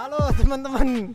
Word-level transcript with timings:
Halo 0.00 0.32
teman-teman. 0.32 1.12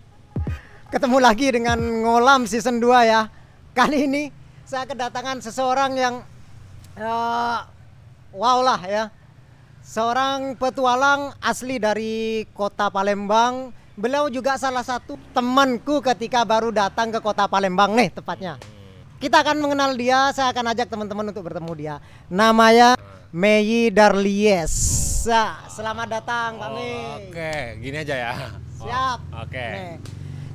Ketemu 0.94 1.18
lagi 1.18 1.48
dengan 1.50 1.82
Ngolam 1.82 2.46
season 2.46 2.78
2 2.78 3.12
ya. 3.12 3.28
Kali 3.74 4.06
ini 4.06 4.24
saya 4.62 4.86
kedatangan 4.86 5.42
seseorang 5.42 5.92
yang 5.98 6.16
eh, 6.98 7.60
Wow 8.36 8.62
lah 8.62 8.82
ya 8.86 9.10
Seorang 9.86 10.58
petualang 10.58 11.38
asli 11.38 11.78
dari 11.78 12.42
kota 12.58 12.90
Palembang 12.90 13.70
Beliau 13.94 14.34
juga 14.34 14.58
salah 14.58 14.82
satu 14.82 15.14
temanku 15.30 16.02
ketika 16.02 16.42
baru 16.42 16.74
datang 16.74 17.14
ke 17.14 17.22
kota 17.22 17.46
Palembang 17.46 17.94
nih 17.94 18.10
tepatnya 18.10 18.58
Kita 19.22 19.46
akan 19.46 19.62
mengenal 19.62 19.94
dia, 19.94 20.34
saya 20.34 20.50
akan 20.50 20.74
ajak 20.74 20.90
teman-teman 20.90 21.30
untuk 21.30 21.46
bertemu 21.46 21.72
dia 21.78 21.96
Namanya 22.34 22.98
Meyi 23.30 23.94
Darlies 23.94 24.74
Selamat 25.70 26.18
datang 26.18 26.58
Pak 26.58 26.70
Mei 26.74 27.30
Oke, 27.30 27.54
gini 27.86 27.98
aja 28.02 28.16
ya. 28.18 28.34
Siap. 28.82 29.20
Oh, 29.38 29.46
Oke. 29.46 29.68
Nih. 29.70 29.94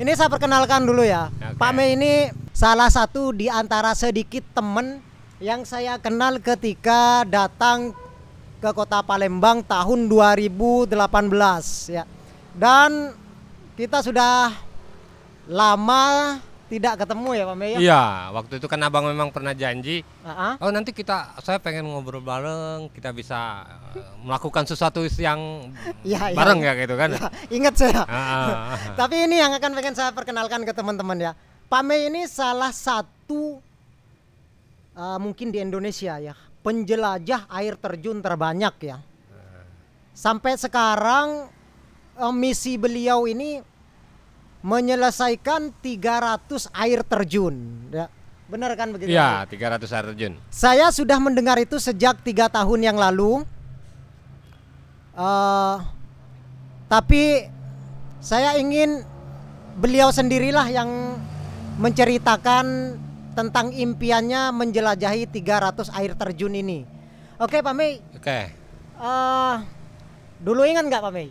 Ini 0.03 0.11
saya 0.19 0.27
perkenalkan 0.27 0.83
dulu 0.83 1.07
ya. 1.07 1.31
Oke. 1.31 1.55
Pak 1.55 1.71
Mei 1.71 1.95
ini 1.95 2.35
salah 2.51 2.91
satu 2.91 3.31
di 3.31 3.47
antara 3.47 3.95
sedikit 3.95 4.43
teman 4.59 4.99
yang 5.39 5.63
saya 5.63 6.03
kenal 6.03 6.43
ketika 6.43 7.23
datang 7.31 7.95
ke 8.61 8.71
kota 8.77 9.01
Palembang 9.01 9.65
tahun 9.65 10.07
2018 10.07 10.93
ya. 11.89 12.05
Dan 12.53 13.17
kita 13.75 14.05
sudah 14.05 14.53
lama 15.49 16.37
tidak 16.71 17.03
ketemu 17.03 17.31
ya 17.35 17.45
Pak 17.51 17.57
Mei 17.59 17.71
ya. 17.75 17.79
Iya, 17.83 18.05
waktu 18.31 18.63
itu 18.63 18.67
kan 18.71 18.79
abang 18.87 19.03
memang 19.09 19.35
pernah 19.35 19.51
janji. 19.51 20.07
Ah. 20.23 20.55
Oh 20.63 20.71
nanti 20.71 20.95
kita, 20.95 21.35
saya 21.43 21.59
pengen 21.59 21.91
ngobrol 21.91 22.23
bareng, 22.23 22.87
kita 22.95 23.11
bisa 23.11 23.67
eh, 23.99 24.07
melakukan 24.23 24.69
sesuatu 24.71 25.03
yang 25.19 25.67
iya, 26.07 26.31
bareng 26.31 26.63
iya. 26.63 26.77
ya 26.77 26.81
gitu 26.87 26.95
kan. 26.95 27.11
Ya, 27.11 27.27
ingat 27.51 27.75
saya. 27.75 28.07
Ah. 28.07 28.79
Tapi 28.95 29.27
ini 29.27 29.43
yang 29.43 29.51
akan 29.51 29.73
pengen 29.75 29.99
saya 29.99 30.15
perkenalkan 30.15 30.63
ke 30.63 30.71
teman-teman 30.71 31.19
ya. 31.19 31.33
Pak 31.67 31.83
Mei 31.83 32.07
ini 32.07 32.31
salah 32.31 32.71
satu 32.71 33.59
uh, 34.95 35.19
mungkin 35.19 35.51
di 35.51 35.59
Indonesia 35.59 36.19
ya 36.23 36.35
penjelajah 36.61 37.49
air 37.49 37.75
terjun 37.81 38.21
terbanyak 38.21 38.75
ya. 38.85 38.99
Sampai 40.13 40.59
sekarang 40.61 41.49
uh, 42.21 42.35
misi 42.35 42.77
beliau 42.77 43.25
ini 43.25 43.65
menyelesaikan 44.61 45.73
300 45.81 46.69
air 46.77 47.01
terjun. 47.01 47.57
Ya. 47.89 48.13
Benar 48.51 48.75
kan 48.77 48.93
begitu? 48.93 49.15
Iya, 49.15 49.49
300 49.49 49.89
air 49.97 50.05
terjun. 50.13 50.33
Saya 50.53 50.93
sudah 50.93 51.17
mendengar 51.17 51.57
itu 51.57 51.81
sejak 51.81 52.21
tiga 52.21 52.51
tahun 52.53 52.93
yang 52.93 52.99
lalu. 53.01 53.47
Eh, 55.17 55.77
tapi 56.91 57.47
saya 58.21 58.59
ingin 58.61 59.07
beliau 59.81 60.13
sendirilah 60.13 60.67
yang 60.69 61.17
menceritakan 61.81 62.99
tentang 63.33 63.71
impiannya 63.71 64.51
menjelajahi 64.51 65.27
300 65.27 65.89
air 65.93 66.13
terjun 66.13 66.53
ini. 66.53 66.83
Oke 67.37 67.59
Pak 67.59 67.73
Mei, 67.73 68.03
Oke. 68.13 68.39
eh, 68.97 69.55
dulu 70.39 70.63
ingat 70.63 70.85
nggak 70.85 71.03
Pak 71.03 71.13
Mei? 71.13 71.29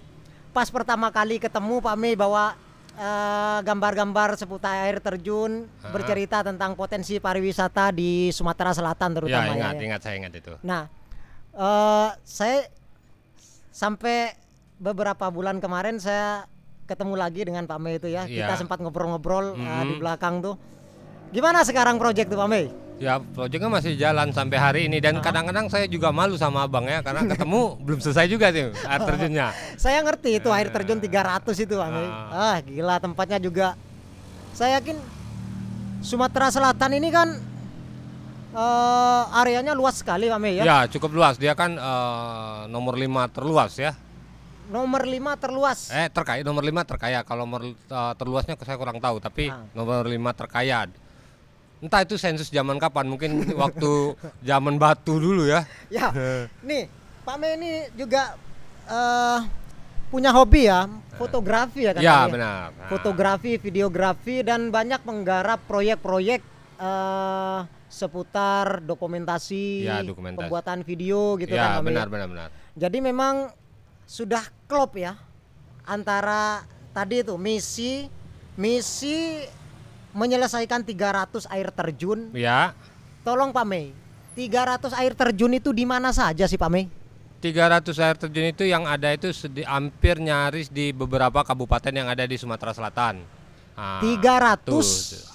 Pas 0.49 0.67
pertama 0.67 1.07
kali 1.09 1.37
ketemu 1.37 1.79
Pak 1.79 1.95
Mei 1.95 2.15
bawa 2.15 2.55
eh, 2.91 3.59
gambar-gambar 3.61 4.35
seputar 4.35 4.83
air 4.83 4.99
terjun, 4.99 5.71
Ah. 5.79 5.87
bercerita 5.89 6.41
tentang 6.41 6.75
potensi 6.75 7.15
pariwisata 7.15 7.91
di 7.91 8.27
Sumatera 8.29 8.73
Selatan 8.73 9.09
Ya, 9.09 9.15
terutama 9.15 9.51
ingat, 9.53 9.73
ya. 9.73 9.81
ingat 9.85 10.01
saya 10.01 10.15
ingat 10.17 10.33
itu. 10.35 10.51
Nah, 10.59 10.83
eh 11.49 12.09
saya 12.21 12.67
sampai 13.69 14.35
beberapa 14.75 15.27
bulan 15.27 15.59
kemarin 15.59 15.95
saya 15.95 16.43
ketemu 16.83 17.13
lagi 17.15 17.41
dengan 17.43 17.63
Pak 17.63 17.79
Mei 17.79 17.95
itu 17.95 18.09
ya. 18.09 18.25
Kita 18.25 18.51
Iya. 18.51 18.59
sempat 18.59 18.79
ngobrol-ngobrol 18.79 19.55
eh, 19.55 19.83
di 19.85 19.93
Mhm. 19.93 20.01
belakang 20.01 20.35
tuh. 20.41 20.55
Gimana 21.29 21.61
sekarang 21.61 21.95
proyek 21.95 22.25
tuh 22.25 22.37
Pak 22.37 22.49
Mei? 22.49 22.65
Ya, 22.99 23.15
proyeknya 23.15 23.71
masih 23.71 23.95
jalan 23.95 24.33
sampai 24.35 24.57
hari 24.59 24.81
ini 24.91 24.99
dan 24.99 25.23
kadang-kadang 25.23 25.71
saya 25.71 25.87
juga 25.87 26.11
malu 26.11 26.35
sama 26.35 26.67
abang 26.67 26.83
ya 26.83 26.99
karena 26.99 27.23
ketemu 27.23 27.61
belum 27.85 27.99
selesai 28.01 28.27
juga 28.27 28.51
tuh 28.51 28.75
air 28.75 29.01
terjunnya. 29.05 29.47
Saya 29.83 30.03
ngerti 30.03 30.35
itu 30.35 30.49
air 30.51 30.67
terjun 30.67 30.99
300 30.99 31.07
itu 31.55 31.75
Mei. 31.79 32.07
Ah, 32.07 32.27
Ah. 32.51 32.57
gila 32.59 32.99
tempatnya 32.99 33.39
juga. 33.39 33.79
Saya 34.51 34.81
yakin 34.81 34.99
Sumatera 36.01 36.51
Selatan 36.51 36.91
ini 36.91 37.07
kan 37.07 37.39
eh, 38.51 39.23
areanya 39.37 39.71
luas 39.71 40.03
sekali 40.03 40.27
Pak 40.27 40.39
Mei 40.41 40.59
ya. 40.59 40.63
Ya, 40.65 40.77
cukup 40.91 41.13
luas. 41.13 41.39
Dia 41.39 41.55
kan 41.55 41.79
eh, 41.79 42.59
nomor 42.67 42.99
5 42.99 43.07
terluas 43.31 43.79
ya. 43.79 43.95
Nomor 44.67 45.07
5 45.07 45.39
terluas. 45.39 45.87
Eh 45.89 46.11
terkaya 46.11 46.43
nomor 46.43 46.61
5 46.61 46.83
terkaya. 46.83 47.23
Kalau 47.23 47.47
nomor 47.47 47.63
eh, 47.63 48.13
terluasnya 48.19 48.59
saya 48.59 48.75
kurang 48.75 48.99
tahu, 48.99 49.23
tapi 49.23 49.47
Ah. 49.47 49.63
nomor 49.71 50.03
5 50.03 50.35
terkaya. 50.35 50.83
Entah 51.79 52.03
itu 52.03 52.15
sensus 52.15 52.47
zaman 52.47 52.75
kapan, 52.75 53.07
mungkin 53.07 53.31
waktu 53.55 54.11
zaman 54.41 54.75
batu 54.75 55.15
dulu 55.15 55.47
ya. 55.47 55.63
Ya, 55.87 56.11
nih 56.67 56.91
Pak 57.23 57.35
Mei 57.35 57.55
ini 57.55 57.71
juga 57.95 58.35
eh, 58.83 59.39
punya 60.07 60.29
hobi 60.29 60.67
ya, 60.67 60.91
fotografi 61.15 61.87
ya 61.87 61.95
Ya, 61.95 61.95
katanya. 61.95 62.27
benar. 62.27 62.67
Nah, 62.73 62.87
Fotografi, 62.87 63.55
videografi 63.55 64.41
dan 64.41 64.67
banyak 64.67 64.99
menggarap 65.03 65.63
proyek-proyek 65.65 66.43
eh, 66.77 67.59
seputar 67.87 68.83
dokumentasi, 68.83 69.87
Ya, 69.87 70.03
dokumentasi. 70.03 70.45
pembuatan 70.45 70.79
video 70.83 71.39
gitu 71.39 71.53
kan. 71.53 71.63
ya, 71.63 71.73
Pak 71.73 71.81
Mei, 71.81 71.87
benar 71.89 72.05
ya. 72.05 72.11
benar 72.11 72.27
benar. 72.27 72.47
Jadi 72.75 72.97
memang 72.99 73.35
sudah 74.03 74.41
klop 74.65 74.93
ya 74.93 75.15
antara 75.83 76.65
tadi 76.89 77.21
itu 77.21 77.33
misi 77.33 78.09
misi 78.55 79.45
menyelesaikan 80.13 80.81
300 80.85 81.45
air 81.49 81.69
terjun. 81.73 82.33
Ya. 82.33 82.73
Tolong 83.21 83.53
Pak 83.53 83.65
Mei, 83.67 83.91
300 84.33 84.95
air 84.95 85.13
terjun 85.13 85.51
itu 85.53 85.69
di 85.75 85.83
mana 85.83 86.15
saja 86.15 86.47
sih 86.47 86.57
Pak 86.57 86.71
Mei? 86.71 86.87
300 87.39 87.95
air 88.03 88.15
terjun 88.19 88.47
itu 88.51 88.63
yang 88.67 88.83
ada 88.83 89.15
itu 89.15 89.31
sedi, 89.31 89.63
hampir 89.63 90.19
nyaris 90.19 90.67
di 90.67 90.91
beberapa 90.91 91.43
kabupaten 91.43 91.91
yang 91.91 92.07
ada 92.11 92.27
di 92.27 92.35
Sumatera 92.35 92.75
Selatan. 92.75 93.23
Nah, 93.79 94.03
300. 94.03 94.67
tuh, 94.67 94.83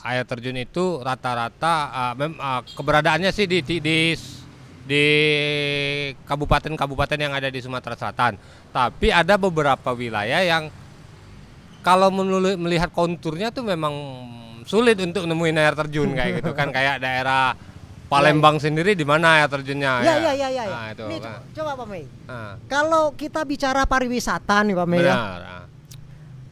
air 0.05 0.25
terjun 0.29 0.57
itu 0.61 1.01
rata-rata 1.01 2.13
mem- 2.13 2.37
ah, 2.37 2.61
keberadaannya 2.61 3.33
sih 3.33 3.49
di 3.49 3.65
di 3.65 3.81
di, 3.81 4.13
di 4.85 5.05
kabupaten-kabupaten 6.29 7.17
yang 7.17 7.33
ada 7.33 7.49
di 7.49 7.57
Sumatera 7.65 7.97
Selatan. 7.97 8.37
Tapi 8.69 9.09
ada 9.09 9.41
beberapa 9.41 9.97
wilayah 9.97 10.45
yang 10.45 10.69
kalau 11.81 12.13
melihat 12.13 12.93
konturnya 12.93 13.49
tuh 13.49 13.65
memang 13.65 13.93
sulit 14.65 14.97
untuk 14.97 15.25
nemuin 15.25 15.57
air 15.57 15.75
terjun 15.75 16.11
kayak 16.11 16.41
gitu 16.41 16.51
kan 16.53 16.73
kayak 16.77 16.99
daerah 16.99 17.53
Palembang 18.05 18.57
sendiri 18.57 18.93
di 18.93 19.03
mana 19.03 19.39
air 19.39 19.49
terjunnya 19.49 20.01
Ya 20.01 20.15
ya 20.21 20.33
ya 20.33 20.49
ya. 20.49 20.63
ya. 20.63 20.65
Nah, 20.67 20.87
itu 20.91 21.05
Nih, 21.09 21.19
kan. 21.19 21.41
coba, 21.51 21.71
Pak 21.75 21.87
Mei. 21.87 22.05
Nah, 22.25 22.53
Kalau 22.65 23.05
kita 23.13 23.41
bicara 23.43 23.83
pariwisata 23.83 24.61
nih 24.61 24.75
Pak 24.75 24.87
Mei 24.87 25.01
ya, 25.01 25.17
benar. 25.17 25.41
ah. 25.43 25.65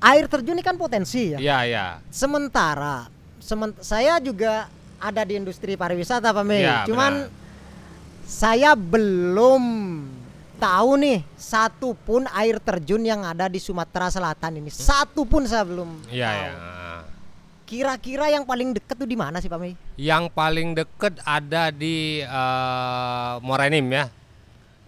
air 0.02 0.24
terjun 0.26 0.52
ini 0.52 0.60
kan 0.60 0.74
potensi 0.74 1.30
ya. 1.30 1.38
Iya, 1.38 1.58
iya. 1.62 1.86
Sementara 2.08 3.06
semen- 3.38 3.78
saya 3.78 4.18
juga 4.18 4.66
ada 4.96 5.22
di 5.22 5.36
industri 5.36 5.72
pariwisata 5.72 6.30
Pak 6.30 6.42
Mei. 6.42 6.62
Iya, 6.62 6.82
Cuman 6.84 7.12
benar. 7.20 7.30
saya 8.24 8.70
belum 8.72 9.62
tahu 10.56 10.90
nih 10.96 11.20
satu 11.32 11.94
pun 11.96 12.24
air 12.32 12.58
terjun 12.58 13.02
yang 13.02 13.22
ada 13.22 13.46
di 13.46 13.58
Sumatera 13.58 14.08
Selatan 14.08 14.56
ini. 14.56 14.70
Satu 14.70 15.22
pun 15.22 15.44
saya 15.44 15.62
belum 15.62 15.90
Iya, 16.08 16.26
tahu. 16.26 16.46
Kira-kira 17.72 18.28
yang 18.28 18.44
paling 18.44 18.76
deket 18.76 19.00
tuh 19.00 19.08
di 19.08 19.16
mana 19.16 19.40
sih 19.40 19.48
Pak 19.48 19.56
Mei? 19.56 19.72
Yang 19.96 20.28
paling 20.36 20.76
deket 20.76 21.16
ada 21.24 21.72
di 21.72 22.20
eh, 22.20 23.32
Muara 23.40 23.72
Enim 23.72 23.88
ya. 23.88 24.12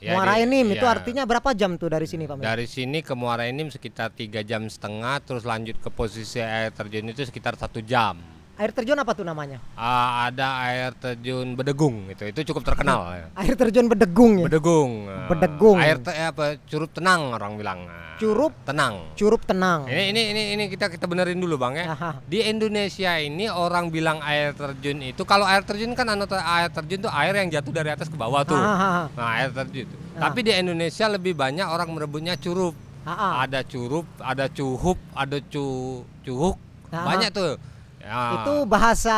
Ya, 0.05 0.13
Muara 0.13 0.37
di- 0.37 0.45
Enim 0.45 0.77
itu 0.77 0.85
ya. 0.85 0.93
artinya 0.93 1.25
berapa 1.25 1.57
jam 1.57 1.81
tuh 1.81 1.89
dari 1.89 2.05
sini 2.05 2.29
Pak 2.29 2.37
Mei? 2.37 2.45
dari 2.45 2.69
sini 2.69 3.01
ke 3.01 3.17
Muara 3.17 3.49
Enim 3.49 3.73
sekitar 3.73 4.13
tiga 4.13 4.45
jam 4.45 4.69
setengah, 4.69 5.17
terus 5.25 5.49
lanjut 5.49 5.81
ke 5.81 5.89
posisi 5.89 6.45
air 6.45 6.77
terjun 6.77 7.09
itu 7.09 7.25
sekitar 7.25 7.57
satu 7.57 7.81
jam. 7.81 8.21
Air 8.55 8.71
terjun 8.71 8.95
apa 8.95 9.19
tuh 9.19 9.27
namanya? 9.27 9.59
Ah, 9.75 10.31
ada 10.31 10.63
air 10.63 10.95
terjun 10.95 11.59
Bedegung 11.59 12.07
itu, 12.07 12.23
itu 12.23 12.55
cukup 12.55 12.63
terkenal. 12.63 13.11
ya. 13.11 13.27
Air 13.35 13.59
terjun 13.59 13.91
Bedegung 13.91 14.39
ya. 14.39 14.47
Bedegung. 14.47 15.11
Bedegung. 15.27 15.77
Air 15.83 15.99
te- 15.99 16.15
apa 16.15 16.55
curup 16.63 16.95
tenang 16.95 17.35
orang 17.35 17.59
bilang. 17.59 17.83
Ah, 17.91 18.15
Curup? 18.15 18.55
tenang. 18.63 19.11
Curup 19.19 19.43
tenang. 19.43 19.91
Ini 19.91 20.15
ini 20.15 20.23
ini 20.31 20.43
ini 20.55 20.65
kita 20.71 20.87
kita 20.87 21.11
benerin 21.11 21.35
dulu 21.35 21.59
bang 21.59 21.83
ya. 21.83 21.87
Aha. 21.91 22.11
Di 22.23 22.47
Indonesia 22.47 23.19
ini 23.19 23.51
orang 23.51 23.91
bilang 23.91 24.23
air 24.23 24.55
terjun 24.55 25.03
itu 25.03 25.27
kalau 25.27 25.43
air 25.43 25.67
terjun 25.67 25.91
kan 25.93 26.07
anu 26.07 26.23
air 26.31 26.71
terjun 26.71 27.03
tuh 27.03 27.11
air 27.11 27.35
yang 27.35 27.51
jatuh 27.51 27.75
dari 27.75 27.91
atas 27.91 28.07
ke 28.07 28.15
bawah 28.15 28.47
tuh. 28.47 28.55
Hahaha. 28.55 29.11
Nah 29.19 29.29
air 29.35 29.51
terjun. 29.51 29.91
itu. 29.91 29.97
Ah. 30.15 30.31
Tapi 30.31 30.47
di 30.47 30.55
Indonesia 30.55 31.11
lebih 31.11 31.35
banyak 31.35 31.67
orang 31.67 31.91
merebutnya 31.91 32.39
curup. 32.39 32.79
Ah, 33.03 33.11
ah. 33.11 33.33
ada 33.43 33.67
curup, 33.67 34.07
ada 34.23 34.47
cuhup, 34.47 34.97
ada 35.11 35.43
cu 35.43 35.65
cuhuk, 36.23 36.57
Ah. 36.95 37.03
banyak 37.03 37.35
tuh. 37.35 37.59
Ya. 38.05 38.21
Itu 38.39 38.55
bahasa 38.65 39.17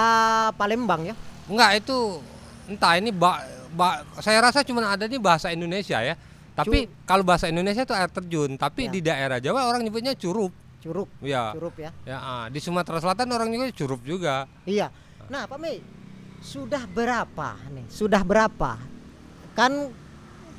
Palembang 0.54 1.02
ya? 1.04 1.14
enggak 1.46 1.78
itu 1.78 2.22
entah 2.66 2.94
ini 2.94 3.10
ba, 3.10 3.38
ba- 3.70 4.02
saya 4.18 4.38
rasa 4.40 4.62
cuma 4.62 4.82
ada 4.84 5.04
di 5.04 5.18
bahasa 5.18 5.50
Indonesia 5.50 5.98
ya. 6.00 6.14
Tapi 6.52 6.88
kalau 7.02 7.20
bahasa 7.20 7.46
Indonesia 7.46 7.82
itu 7.82 7.92
air 7.92 8.08
terjun, 8.08 8.56
tapi 8.56 8.86
Ya. 8.86 8.90
di 8.90 9.00
daerah 9.00 9.36
Jawa 9.36 9.66
orang 9.66 9.82
nyebutnya 9.82 10.14
curup. 10.14 10.50
Curug, 10.80 11.10
Ya. 11.20 11.50
curup 11.52 11.74
ya. 11.76 11.90
Ya, 12.02 12.16
ah. 12.16 12.44
di 12.46 12.56
Sumatera 12.56 12.96
Selatan 12.96 13.26
orang 13.28 13.50
juga 13.50 13.66
curup 13.74 14.00
juga. 14.00 14.46
Iya. 14.62 14.88
Nah, 15.26 15.44
Pak 15.44 15.58
Mei, 15.58 15.82
sudah 16.38 16.86
berapa 16.86 17.58
nih? 17.68 17.86
Sudah 17.86 18.22
berapa? 18.22 18.78
Kan 19.52 19.90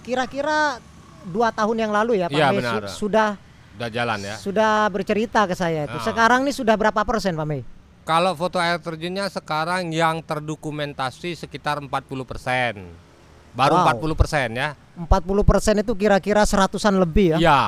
kira-kira 0.02 0.78
dua 1.26 1.50
tahun 1.50 1.78
yang 1.80 1.92
lalu 1.92 2.20
ya, 2.20 2.28
Pak 2.28 2.36
Iya, 2.36 2.48
Mei 2.50 2.58
benar. 2.60 2.74
su- 2.86 3.08
sudah 3.08 3.30
Udah 3.76 3.90
jalan 3.90 4.20
ya. 4.22 4.36
sudah 4.36 4.88
bercerita 4.88 5.44
ke 5.44 5.54
saya 5.54 5.86
itu. 5.86 5.96
Ah. 5.96 6.04
Sekarang 6.04 6.44
nih 6.44 6.52
sudah 6.52 6.76
berapa 6.76 7.02
persen, 7.04 7.34
Pak 7.34 7.48
Mei? 7.48 7.62
Kalau 8.08 8.32
foto 8.40 8.56
air 8.56 8.80
terjunnya 8.80 9.28
sekarang 9.28 9.92
yang 9.92 10.24
terdokumentasi 10.24 11.36
sekitar 11.36 11.84
40%. 11.84 12.80
Baru 13.52 13.76
Wow. 13.76 14.00
40% 14.00 14.56
ya. 14.56 14.80
40 14.96 15.44
persen 15.44 15.76
itu 15.84 15.92
kira-kira 15.92 16.48
seratusan 16.48 16.96
lebih 17.04 17.36
ya? 17.36 17.38
Ya, 17.44 17.62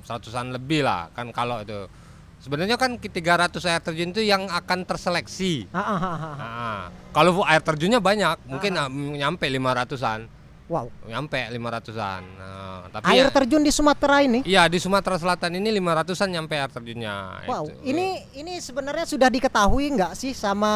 seratusan 0.00 0.48
lebih 0.56 0.80
lah 0.80 1.12
kan 1.12 1.28
kalau 1.28 1.60
itu. 1.60 1.92
Sebenarnya 2.40 2.80
kan 2.80 2.96
ki- 2.96 3.12
300 3.12 3.62
air 3.68 3.84
terjun 3.84 4.10
itu 4.10 4.24
yang 4.24 4.48
akan 4.48 4.82
terseleksi. 4.88 5.68
Ah, 5.70 5.78
ah, 5.78 5.94
ah, 5.94 5.94
ah, 5.94 6.24
ah. 6.24 6.34
Nah, 6.40 6.82
kalau 7.12 7.44
air 7.44 7.60
terjunnya 7.60 8.00
banyak, 8.00 8.48
mungkin 8.48 8.72
em, 8.74 8.94
nyampe 9.20 9.44
500-an. 9.46 10.26
Wow. 10.72 10.88
Nyampe 11.04 11.36
500-an. 11.52 12.22
Nah, 12.32 12.80
tapi 12.88 13.04
Air 13.06 13.28
ya- 13.28 13.34
terjun 13.34 13.60
di 13.60 13.68
Sumatera 13.68 14.24
ini. 14.24 14.40
Iya, 14.42 14.64
di 14.66 14.80
Sumatera 14.80 15.20
Selatan 15.20 15.52
ini 15.52 15.68
500-an 15.70 16.32
nyampe 16.32 16.56
air 16.56 16.72
terjunnya. 16.72 17.44
Wow, 17.44 17.68
Itu. 17.68 17.84
ini 17.84 18.06
ini 18.32 18.56
sebenarnya 18.56 19.04
sudah 19.04 19.28
diketahui 19.28 19.92
nggak 19.92 20.12
sih 20.14 20.32
sama 20.32 20.72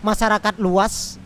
masyarakat 0.00 0.60
luas? 0.60 1.16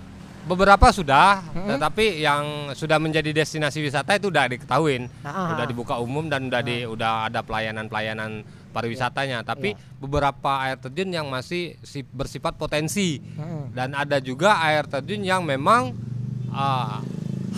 Beberapa 0.45 0.93
sudah, 0.93 1.41
Mm-mm. 1.51 1.73
tetapi 1.73 2.21
yang 2.21 2.45
sudah 2.73 3.01
menjadi 3.01 3.33
destinasi 3.35 3.81
wisata 3.81 4.15
itu 4.15 4.29
udah 4.29 4.45
diketahuin, 4.47 5.09
Ah, 5.25 5.27
ah, 5.27 5.47
udah 5.57 5.65
ah. 5.65 5.67
dibuka 5.67 5.95
umum 5.97 6.29
dan 6.29 6.47
udah 6.47 6.61
di 6.61 6.85
udah 6.85 7.27
ada 7.27 7.41
pelayanan-pelayanan 7.41 8.45
pariwisatanya. 8.71 9.41
Tapi 9.41 9.73
Iya. 9.73 9.81
beberapa 9.99 10.63
air 10.63 10.77
terjun 10.79 11.09
yang 11.09 11.27
masih 11.27 11.81
si- 11.81 12.05
bersifat 12.07 12.55
potensi 12.55 13.19
Mm-mm. 13.19 13.73
dan 13.73 13.97
ada 13.97 14.21
juga 14.21 14.61
air 14.61 14.85
terjun 14.85 15.25
yang 15.25 15.43
memang 15.43 15.97
ah, 16.53 17.01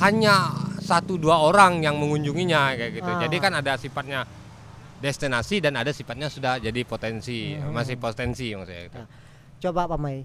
hanya 0.01 0.53
satu 0.81 1.19
dua 1.19 1.41
orang 1.43 1.83
yang 1.83 1.99
mengunjunginya 1.99 2.77
kayak 2.77 2.93
gitu. 3.03 3.11
Ah. 3.11 3.21
Jadi 3.27 3.37
kan 3.43 3.53
ada 3.57 3.75
sifatnya 3.75 4.23
destinasi 5.01 5.61
dan 5.61 5.77
ada 5.77 5.93
sifatnya 5.93 6.31
sudah 6.31 6.57
jadi 6.63 6.81
potensi, 6.87 7.53
Hmm. 7.57 7.75
masih 7.75 7.97
potensi 7.99 8.55
maksudnya. 8.55 8.83
Gitu. 8.89 8.97
Ya. 8.97 9.07
Coba 9.69 9.89
Pak 9.89 9.99
Mei, 10.01 10.25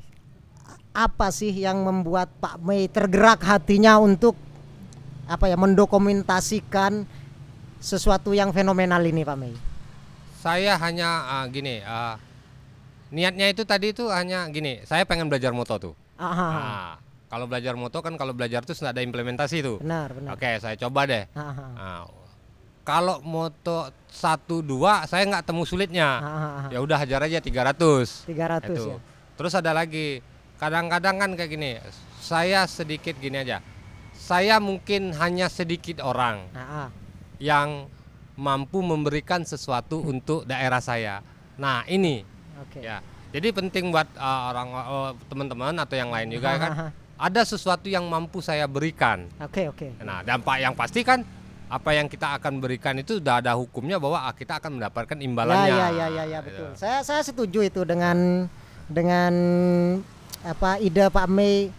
apa 0.92 1.28
sih 1.32 1.52
yang 1.52 1.82
membuat 1.84 2.30
Pak 2.40 2.60
Mei 2.62 2.88
tergerak 2.92 3.42
hatinya 3.44 4.00
untuk 4.00 4.36
apa 5.28 5.48
ya 5.48 5.56
mendokumentasikan 5.56 7.08
sesuatu 7.80 8.36
yang 8.36 8.52
fenomenal 8.52 9.02
ini 9.08 9.24
Pak 9.24 9.38
Mei? 9.40 9.56
Saya 10.42 10.76
hanya 10.78 11.10
ah, 11.26 11.46
gini, 11.48 11.80
ah, 11.86 12.20
niatnya 13.14 13.50
itu 13.52 13.64
tadi 13.64 13.96
itu 13.96 14.10
hanya 14.12 14.46
gini, 14.52 14.84
saya 14.84 15.08
pengen 15.08 15.32
belajar 15.32 15.56
moto 15.56 15.76
tuh. 15.80 15.94
Ah, 16.20 16.26
ah, 16.26 16.38
ah. 16.38 16.52
Nah, 16.52 16.90
kalau 17.32 17.48
belajar 17.48 17.74
moto 17.74 18.04
kan 18.04 18.20
kalau 18.20 18.36
belajar 18.36 18.62
tuh 18.62 18.76
sudah 18.76 18.92
ada 18.92 19.00
implementasi 19.00 19.64
tuh. 19.64 19.80
benar 19.80 20.12
benar. 20.12 20.36
Oke, 20.36 20.52
saya 20.60 20.76
coba 20.76 21.08
deh. 21.08 21.24
Ah, 21.32 21.40
ah, 21.40 21.56
ah. 21.56 21.70
Nah, 21.72 22.04
kalau 22.84 23.24
moto 23.24 23.88
satu 24.12 24.60
dua 24.60 25.08
saya 25.08 25.24
nggak 25.24 25.48
temu 25.48 25.64
sulitnya. 25.64 26.20
Ya 26.68 26.84
udah 26.84 27.00
hajar 27.00 27.24
aja 27.24 27.40
300. 27.40 28.28
300 28.28 28.68
Itu. 28.68 28.84
ya. 28.92 28.98
Terus 29.40 29.54
ada 29.56 29.72
lagi, 29.72 30.20
kadang-kadang 30.60 31.16
kan 31.18 31.30
kayak 31.34 31.50
gini, 31.50 31.72
saya 32.20 32.68
sedikit 32.68 33.16
gini 33.16 33.40
aja. 33.40 33.64
Saya 34.12 34.60
mungkin 34.60 35.16
hanya 35.16 35.48
sedikit 35.48 36.04
orang 36.04 36.46
Ah, 36.52 36.86
ah. 36.86 36.88
yang 37.40 37.88
mampu 38.36 38.84
memberikan 38.84 39.42
sesuatu 39.42 40.04
untuk 40.12 40.44
daerah 40.44 40.84
saya. 40.84 41.24
Nah, 41.56 41.88
ini 41.88 42.28
Oke. 42.60 42.84
ya. 42.84 43.00
Jadi 43.32 43.56
penting 43.56 43.96
buat 43.96 44.12
uh, 44.20 44.52
orang 44.52 44.68
uh, 44.76 45.12
teman-teman 45.32 45.72
atau 45.80 45.96
yang 45.96 46.12
lain 46.12 46.36
juga 46.36 46.60
kan. 46.60 46.72
Ada 47.22 47.46
sesuatu 47.46 47.86
yang 47.86 48.02
mampu 48.04 48.42
saya 48.42 48.66
berikan. 48.66 49.30
Oke 49.38 49.70
oke. 49.70 49.94
Nah, 50.02 50.26
dampak 50.26 50.58
yang 50.58 50.74
pasti 50.74 51.06
kan 51.06 51.22
apa 51.70 51.94
yang 51.94 52.10
kita 52.10 52.36
akan 52.36 52.58
berikan 52.58 52.98
itu 52.98 53.22
sudah 53.22 53.38
ada 53.38 53.54
hukumnya 53.54 53.96
bahwa 53.96 54.20
ah, 54.20 54.34
kita 54.34 54.58
akan 54.58 54.82
mendapatkan 54.82 55.16
Ya 55.16 55.24
imbalannya. 55.24 55.70
ya 55.70 55.88
ya 55.90 56.08
ya 56.10 56.24
ya 56.28 56.40
betul. 56.42 56.74
Saya 56.74 57.00
saya 57.00 57.22
setuju 57.22 57.62
itu 57.62 57.86
dengan 57.86 58.50
dengan 58.88 59.34
apa 60.42 60.82
ide 60.82 61.06
Pak 61.08 61.30
Mei 61.30 61.70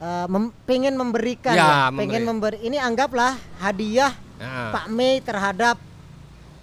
eh, 0.00 0.26
mem- 0.26 0.56
pengen 0.64 0.96
memberikan 0.96 1.52
Ya, 1.52 1.68
ya, 1.86 1.94
pengen 1.94 2.24
memberi. 2.24 2.56
memberi 2.56 2.66
ini 2.66 2.80
anggaplah 2.80 3.36
hadiah 3.60 4.16
Nah, 4.40 4.74
Pak 4.74 4.86
Mei 4.88 5.20
terhadap 5.20 5.78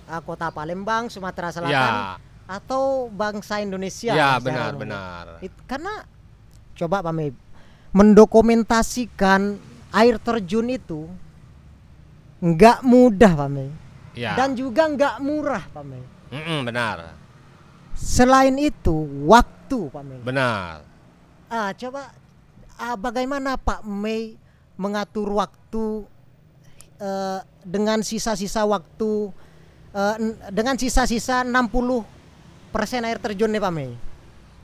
uh, 0.04 0.20
kota 0.20 0.52
Palembang, 0.52 1.08
Sumatera 1.08 1.48
Selatan 1.48 1.72
ya, 1.72 2.20
atau 2.44 3.08
bangsa 3.08 3.64
Indonesia. 3.64 4.12
ya 4.12 4.36
secara 4.36 4.44
benar 4.44 4.70
umum. 4.74 4.82
benar. 4.84 5.24
It- 5.40 5.62
karena 5.64 6.04
coba 6.76 7.00
Pak 7.00 7.14
Mei 7.14 7.32
mendokumentasikan 7.92 9.58
air 9.90 10.16
terjun 10.22 10.70
itu 10.70 11.10
nggak 12.40 12.86
mudah 12.86 13.34
Pak 13.36 13.50
Mei 13.50 13.70
Ya. 14.16 14.36
dan 14.36 14.52
juga 14.52 14.84
nggak 14.90 15.16
murah 15.24 15.64
Pak 15.72 15.84
Mei. 15.86 16.04
Mm-mm, 16.30 16.68
benar. 16.68 17.16
Selain 17.96 18.52
itu 18.56 19.08
waktu 19.26 19.88
Pak 19.88 20.04
Mei. 20.04 20.20
Benar. 20.20 20.84
Ah, 21.48 21.72
coba 21.72 22.12
ah, 22.76 22.96
bagaimana 23.00 23.56
Pak 23.56 23.82
Mei 23.88 24.36
mengatur 24.76 25.32
waktu 25.32 26.04
eh, 27.00 27.40
dengan 27.64 28.04
sisa-sisa 28.04 28.68
waktu 28.68 29.32
eh, 29.96 30.16
dengan 30.52 30.76
sisa-sisa 30.76 31.48
60 31.48 32.04
persen 32.70 33.04
air 33.08 33.20
terjun 33.24 33.50
nih 33.50 33.62
Pak 33.64 33.74
Mei. 33.74 33.92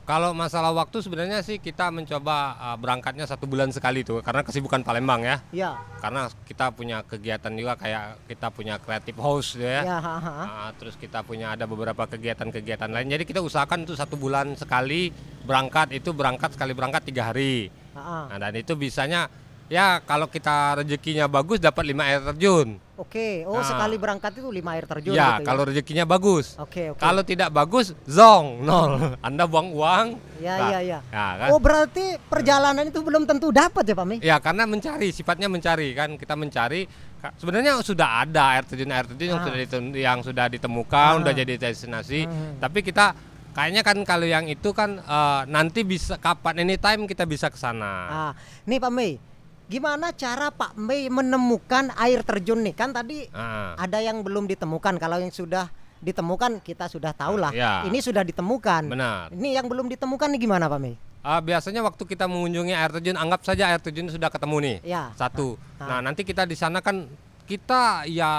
Kalau 0.06 0.38
masalah 0.38 0.70
waktu 0.70 1.02
sebenarnya 1.02 1.42
sih 1.42 1.58
kita 1.58 1.90
mencoba 1.90 2.54
uh, 2.62 2.78
berangkatnya 2.78 3.26
satu 3.26 3.50
bulan 3.50 3.74
sekali 3.74 4.06
tuh 4.06 4.22
karena 4.22 4.46
kesibukan 4.46 4.86
Palembang 4.86 5.26
ya. 5.26 5.42
Ya, 5.50 5.82
Karena 5.98 6.30
kita 6.46 6.70
punya 6.70 7.02
kegiatan 7.02 7.50
juga 7.58 7.74
kayak 7.74 8.30
kita 8.30 8.54
punya 8.54 8.78
creative 8.78 9.18
house 9.18 9.58
gitu 9.58 9.66
ya. 9.66 9.82
ya, 9.82 9.98
ha, 9.98 10.16
ha. 10.22 10.34
Ah, 10.46 10.70
terus 10.78 10.94
kita 10.94 11.26
punya 11.26 11.58
ada 11.58 11.66
beberapa 11.66 12.06
kegiatan-kegiatan 12.06 12.86
lain. 12.86 13.18
Jadi 13.18 13.26
kita 13.26 13.42
usahakan 13.42 13.90
tuh 13.90 13.98
satu 13.98 14.14
bulan 14.14 14.54
sekali 14.54 15.10
berangkat 15.42 15.98
itu 15.98 16.14
berangkat 16.14 16.54
sekali 16.54 16.78
berangkat 16.78 17.02
tiga 17.10 17.34
hari. 17.34 17.74
Ha, 17.98 18.02
ha. 18.06 18.20
Nah 18.30 18.38
dan 18.38 18.54
itu 18.62 18.78
bisanya 18.78 19.26
ya 19.68 20.00
kalau 20.00 20.26
kita 20.26 20.56
rezekinya 20.78 21.26
bagus 21.26 21.58
dapat 21.58 21.84
lima 21.84 22.06
air 22.06 22.22
terjun. 22.24 22.78
Oke, 22.96 23.44
oh 23.44 23.60
Nah. 23.60 23.66
sekali 23.66 24.00
berangkat 24.00 24.40
itu 24.40 24.48
lima 24.48 24.72
air 24.72 24.86
terjun 24.86 25.12
ya 25.12 25.36
gitu 25.36 25.44
kalau 25.44 25.68
rezekinya 25.68 26.06
bagus. 26.06 26.56
Oke, 26.56 26.90
oke. 26.90 26.98
Kalau 26.98 27.22
tidak 27.22 27.50
bagus 27.50 27.92
zong 28.06 28.62
nol. 28.62 28.96
Anda 29.28 29.44
buang 29.44 29.70
uang. 29.70 30.06
Ya, 30.40 30.56
Nah, 30.56 30.70
ya, 30.72 30.80
ya. 30.80 31.00
ya 31.04 31.26
kan? 31.36 31.48
Oh, 31.52 31.60
berarti 31.60 32.16
perjalanan 32.22 32.88
itu 32.88 33.02
belum 33.02 33.26
tentu 33.26 33.52
dapat 33.52 33.84
ya 33.84 33.94
Pak 33.94 34.06
Mei? 34.06 34.18
Ya 34.22 34.40
karena 34.40 34.64
mencari 34.64 35.12
sifatnya 35.12 35.48
mencari 35.48 35.92
kan 35.92 36.16
kita 36.16 36.34
mencari 36.34 36.88
sebenarnya 37.36 37.82
sudah 37.82 38.22
ada 38.22 38.54
air 38.54 38.64
terjun 38.64 38.88
air 38.88 39.06
terjun 39.06 39.28
yang 39.28 39.40
Ah. 39.40 39.44
sudah 39.44 39.58
ditem- 39.58 39.96
yang 39.98 40.20
sudah 40.22 40.46
ditemukan 40.48 41.12
Ah. 41.12 41.20
udah 41.20 41.34
jadi 41.34 41.54
destinasi 41.58 42.24
Hmm. 42.24 42.62
tapi 42.62 42.80
kita 42.80 43.12
kayaknya 43.52 43.82
kan 43.82 43.98
kalau 44.04 44.24
yang 44.24 44.46
itu 44.46 44.72
kan 44.72 45.00
eh, 45.00 45.42
nanti 45.48 45.82
bisa 45.82 46.16
kapan 46.16 46.62
anytime 46.62 47.04
kita 47.04 47.24
bisa 47.24 47.50
ke 47.50 47.58
sana. 47.58 47.94
Ah, 48.08 48.32
nih 48.64 48.78
Pak 48.78 48.92
Mei, 48.94 49.18
gimana 49.66 50.14
cara 50.14 50.50
Pak 50.50 50.78
Mei 50.78 51.10
menemukan 51.10 51.90
air 51.98 52.22
terjun 52.22 52.62
nih? 52.62 52.74
Kan 52.74 52.94
tadi 52.94 53.26
Ah. 53.32 53.74
ada 53.76 54.00
yang 54.00 54.22
belum 54.22 54.46
ditemukan. 54.46 54.98
Kalau 54.98 55.18
yang 55.18 55.30
sudah 55.30 55.70
ditemukan 56.00 56.62
kita 56.62 56.86
sudah 56.86 57.12
tahu 57.12 57.42
lah. 57.42 57.50
Ya. 57.50 57.82
Ini 57.88 57.98
sudah 57.98 58.22
ditemukan. 58.22 58.90
Benar. 58.94 59.34
Ini 59.34 59.58
yang 59.58 59.66
belum 59.66 59.90
ditemukan 59.90 60.30
nih 60.38 60.42
gimana 60.46 60.70
Pak 60.70 60.80
Mei? 60.80 60.96
Ah, 61.26 61.42
biasanya 61.42 61.82
waktu 61.82 62.06
kita 62.06 62.30
mengunjungi 62.30 62.70
air 62.70 62.94
terjun 62.94 63.18
anggap 63.18 63.42
saja 63.42 63.74
air 63.74 63.82
terjun 63.82 64.06
sudah 64.06 64.30
ketemu 64.30 64.58
nih. 64.62 64.78
Ya. 64.86 65.10
Satu. 65.18 65.58
Ah. 65.82 65.98
Nah, 65.98 66.00
nanti 66.06 66.22
kita 66.22 66.46
di 66.46 66.54
sana 66.54 66.86
kan 66.86 67.10
kita 67.46 68.10
ya 68.10 68.32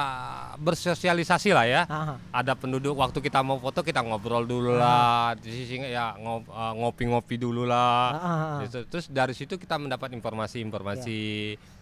bersosialisasi 0.59 1.55
lah 1.55 1.63
ya. 1.65 1.83
Aha. 1.87 2.19
ada 2.35 2.53
penduduk 2.59 2.99
waktu 2.99 3.23
kita 3.23 3.39
mau 3.41 3.55
foto 3.57 3.87
kita 3.87 4.03
ngobrol 4.03 4.43
dulu 4.43 4.75
lah 4.75 5.39
di 5.39 5.47
sisi 5.55 5.79
ya 5.79 6.19
eh, 6.19 6.73
ngopi-ngopi 6.75 7.39
dulu 7.39 7.63
lah 7.63 8.11
Ah, 8.11 8.19
ah, 8.19 8.27
ah. 8.27 8.59
Gitu. 8.67 8.83
terus 8.91 9.07
dari 9.07 9.31
situ 9.31 9.55
kita 9.55 9.79
mendapat 9.79 10.11
informasi-informasi 10.13 11.21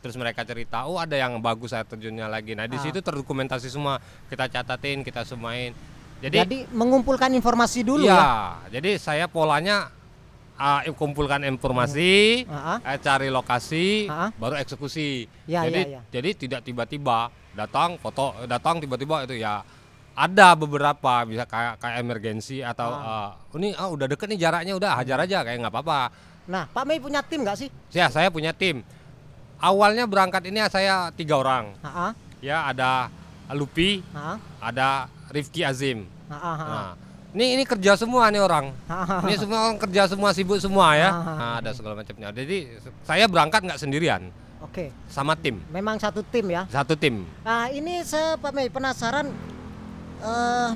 terus 0.04 0.14
mereka 0.20 0.44
cerita 0.44 0.84
oh 0.84 1.00
ada 1.00 1.16
yang 1.16 1.40
bagus 1.40 1.72
air 1.72 1.88
terjunnya 1.88 2.28
lagi 2.28 2.52
nah 2.52 2.68
di 2.68 2.76
situ 2.76 3.00
terdokumentasi 3.00 3.72
semua 3.72 3.96
kita 4.28 4.52
catatin 4.52 5.00
kita 5.00 5.24
semain 5.24 5.72
jadi, 6.20 6.44
Jadi, 6.44 6.58
mengumpulkan 6.72 7.32
informasi 7.32 7.84
dulu 7.84 8.04
ya 8.04 8.16
ya. 8.68 8.78
jadi 8.80 9.00
saya 9.00 9.26
polanya 9.28 9.88
ah, 10.54 10.80
kumpulkan 10.90 11.42
informasi 11.42 12.44
Ah, 12.46 12.76
ah. 12.76 12.78
eh, 12.86 12.98
cari 12.98 13.28
lokasi 13.28 14.06
Ah. 14.06 14.30
baru 14.32 14.54
eksekusi 14.56 15.26
Ya, 15.44 15.64
jadi 15.64 15.80
ya, 15.80 15.90
ya. 15.90 16.00
jadi 16.10 16.30
tidak 16.36 16.60
tiba-tiba 16.62 17.28
datang 17.52 17.96
foto 17.96 18.34
datang 18.44 18.78
tiba-tiba 18.78 19.24
itu 19.24 19.36
ya 19.36 19.62
ada 20.14 20.54
beberapa 20.54 21.26
bisa 21.26 21.42
kayak 21.42 21.76
kayak 21.76 21.96
emergensi 21.98 22.62
atau 22.62 22.90
eh, 22.90 23.30
ini 23.56 23.74
ah 23.74 23.88
udah 23.88 24.06
deket 24.06 24.26
nih 24.28 24.40
jaraknya 24.40 24.74
udah 24.74 24.90
hajar 24.94 25.18
aja 25.20 25.42
kayak 25.42 25.58
nggak 25.60 25.74
apa-apa. 25.74 26.00
Nah, 26.44 26.68
Pak 26.68 26.84
Mei 26.84 27.00
punya 27.00 27.18
tim 27.20 27.40
nggak 27.40 27.56
sih? 27.56 27.68
Ya 27.90 28.06
saya 28.06 28.28
punya 28.28 28.52
tim. 28.52 28.84
Awalnya 29.58 30.04
berangkat 30.04 30.44
ini 30.44 30.60
saya 30.68 31.08
tiga 31.10 31.40
orang. 31.40 31.72
Ha-ha, 31.80 32.12
Ya 32.38 32.68
ada 32.68 33.08
Lupi, 33.50 34.04
ha-ha, 34.12 34.36
ada 34.60 35.08
Rifki 35.32 35.64
Azim. 35.64 36.04
ha-ha, 36.28 36.52
ha-ha. 36.52 36.68
Nah, 36.68 36.90
ini 37.34 37.58
ini 37.58 37.64
kerja 37.66 37.98
semua 37.98 38.30
nih 38.30 38.38
orang. 38.38 38.70
Ini 39.26 39.36
semua 39.36 39.58
orang 39.66 39.78
kerja 39.78 40.06
semua 40.06 40.30
sibuk 40.30 40.56
semua 40.56 40.94
ya. 40.94 41.10
Ah. 41.10 41.22
Nah, 41.34 41.52
ada 41.58 41.70
segala 41.74 41.94
macamnya. 41.94 42.30
Jadi 42.30 42.78
saya 43.02 43.26
berangkat 43.26 43.60
nggak 43.60 43.76
sendirian, 43.76 44.30
Oke, 44.62 44.88
sama 45.06 45.34
tim, 45.34 45.58
memang 45.68 45.98
satu 45.98 46.22
tim 46.22 46.46
ya. 46.48 46.64
satu 46.70 46.94
tim. 46.94 47.26
Nah, 47.42 47.68
ini 47.68 48.00
saya 48.00 48.38
Pak 48.38 48.50
Mei 48.50 48.70
penasaran 48.70 49.28
eh, 50.22 50.70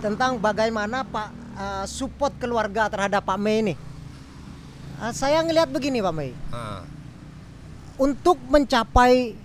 tentang 0.00 0.40
bagaimana 0.40 1.04
Pak 1.04 1.28
eh, 1.54 1.84
support 1.86 2.34
keluarga 2.36 2.88
terhadap 2.88 3.22
Pak 3.22 3.38
Mei 3.38 3.60
ini. 3.62 3.74
Eh, 4.96 5.12
saya 5.12 5.44
ngelihat 5.44 5.68
begini 5.68 6.00
Pak 6.00 6.14
Mei, 6.16 6.32
Ah, 6.50 6.82
untuk 7.96 8.40
mencapai 8.42 9.36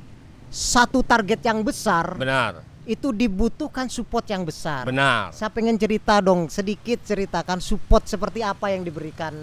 satu 0.47 1.00
target 1.00 1.39
yang 1.43 1.61
besar 1.61 2.15
benar, 2.15 2.59
itu 2.83 3.13
dibutuhkan 3.13 3.85
support 3.88 4.25
yang 4.25 4.41
besar. 4.41 4.83
benar. 4.83 5.29
Saya 5.31 5.53
pengen 5.53 5.77
cerita 5.77 6.17
dong 6.17 6.50
sedikit 6.50 6.97
ceritakan 7.01 7.61
support 7.61 8.05
seperti 8.05 8.41
apa 8.41 8.73
yang 8.73 8.81
diberikan 8.81 9.33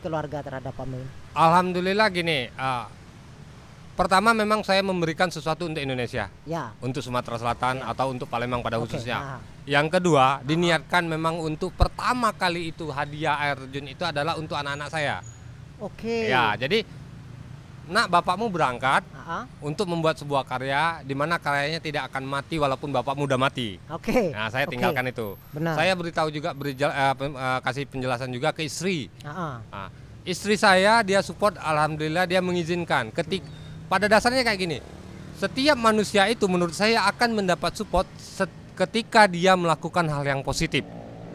keluarga 0.00 0.40
terhadap 0.40 0.72
Pak 0.72 0.86
Mei. 0.86 1.04
Alhamdulillah 1.30 2.08
gini. 2.10 2.50
ah, 2.56 2.90
pertama 3.94 4.32
memang 4.32 4.64
saya 4.64 4.80
memberikan 4.80 5.28
sesuatu 5.28 5.68
untuk 5.68 5.78
Indonesia, 5.78 6.32
Ya. 6.48 6.72
untuk 6.80 7.04
Sumatera 7.04 7.36
Selatan 7.36 7.84
atau 7.84 8.10
untuk 8.10 8.26
Palembang 8.26 8.64
pada 8.64 8.80
Oke, 8.80 8.90
khususnya. 8.90 9.18
ah. 9.36 9.40
Yang 9.68 10.00
kedua, 10.00 10.40
diniatkan 10.42 11.04
memang 11.06 11.38
untuk 11.38 11.70
pertama 11.76 12.32
kali 12.32 12.72
itu 12.72 12.88
hadiah 12.90 13.38
air 13.38 13.60
terjun 13.60 13.86
itu 13.86 14.02
adalah 14.02 14.34
untuk 14.34 14.56
anak-anak 14.56 14.88
saya. 14.88 15.20
Oke. 15.78 16.26
Ya, 16.26 16.56
jadi 16.58 16.82
nak 17.90 18.06
bapakmu 18.06 18.46
berangkat 18.48 19.02
Ah, 19.10 19.42
ah. 19.42 19.44
untuk 19.58 19.90
membuat 19.90 20.14
sebuah 20.14 20.46
karya 20.46 21.02
di 21.02 21.12
mana 21.12 21.42
karyanya 21.42 21.82
tidak 21.82 22.06
akan 22.06 22.22
mati 22.22 22.54
walaupun 22.56 22.94
bapakmu 22.94 23.26
udah 23.26 23.34
mati. 23.36 23.82
Oke. 23.90 24.30
Nah, 24.30 24.46
saya 24.46 24.70
tinggalkan 24.70 25.10
itu. 25.10 25.34
Benar. 25.50 25.74
Saya 25.74 25.92
beritahu 25.98 26.30
juga 26.30 26.54
beri 26.54 26.78
eh, 26.78 27.14
pem- 27.18 27.34
eh, 27.34 27.58
kasih 27.60 27.84
penjelasan 27.90 28.30
juga 28.30 28.54
ke 28.54 28.62
istri. 28.62 29.10
Ah, 29.26 29.28
ah. 29.28 29.56
Nah, 29.68 29.88
istri 30.22 30.54
saya 30.54 31.02
dia 31.02 31.18
support 31.20 31.58
alhamdulillah 31.58 32.30
dia 32.30 32.38
mengizinkan. 32.38 33.10
Ketik 33.10 33.42
pada 33.90 34.06
dasarnya 34.06 34.46
kayak 34.46 34.60
gini. 34.62 34.78
Setiap 35.34 35.74
manusia 35.74 36.30
itu 36.30 36.46
menurut 36.46 36.76
saya 36.76 37.10
akan 37.10 37.42
mendapat 37.42 37.74
support 37.74 38.06
ketika 38.76 39.26
dia 39.26 39.58
melakukan 39.58 40.06
hal 40.06 40.22
yang 40.22 40.40
positif. 40.40 40.86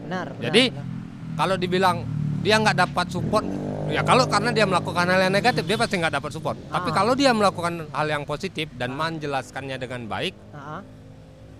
Benar. 0.06 0.32
benar, 0.32 0.42
Jadi 0.48 0.64
benar. 0.72 0.86
kalau 1.36 1.56
dibilang 1.58 1.96
dia 2.40 2.56
nggak 2.56 2.78
dapat 2.80 3.06
support, 3.10 3.42
ya 3.86 4.02
kalau 4.02 4.26
karena 4.26 4.50
dia 4.50 4.66
melakukan 4.66 5.06
hal 5.06 5.20
yang 5.28 5.34
negatif 5.34 5.62
dia 5.62 5.78
pasti 5.78 5.94
nggak 5.96 6.14
dapat 6.14 6.30
support. 6.32 6.56
Tapi 6.66 6.88
Ah. 6.90 6.94
kalau 6.94 7.12
dia 7.14 7.30
melakukan 7.30 7.86
hal 7.90 8.06
yang 8.06 8.24
positif 8.24 8.66
dan 8.74 8.92
menjelaskannya 8.92 9.76
dengan 9.76 10.06
baik, 10.06 10.34
Ah, 10.50 10.78
ah. 10.78 10.82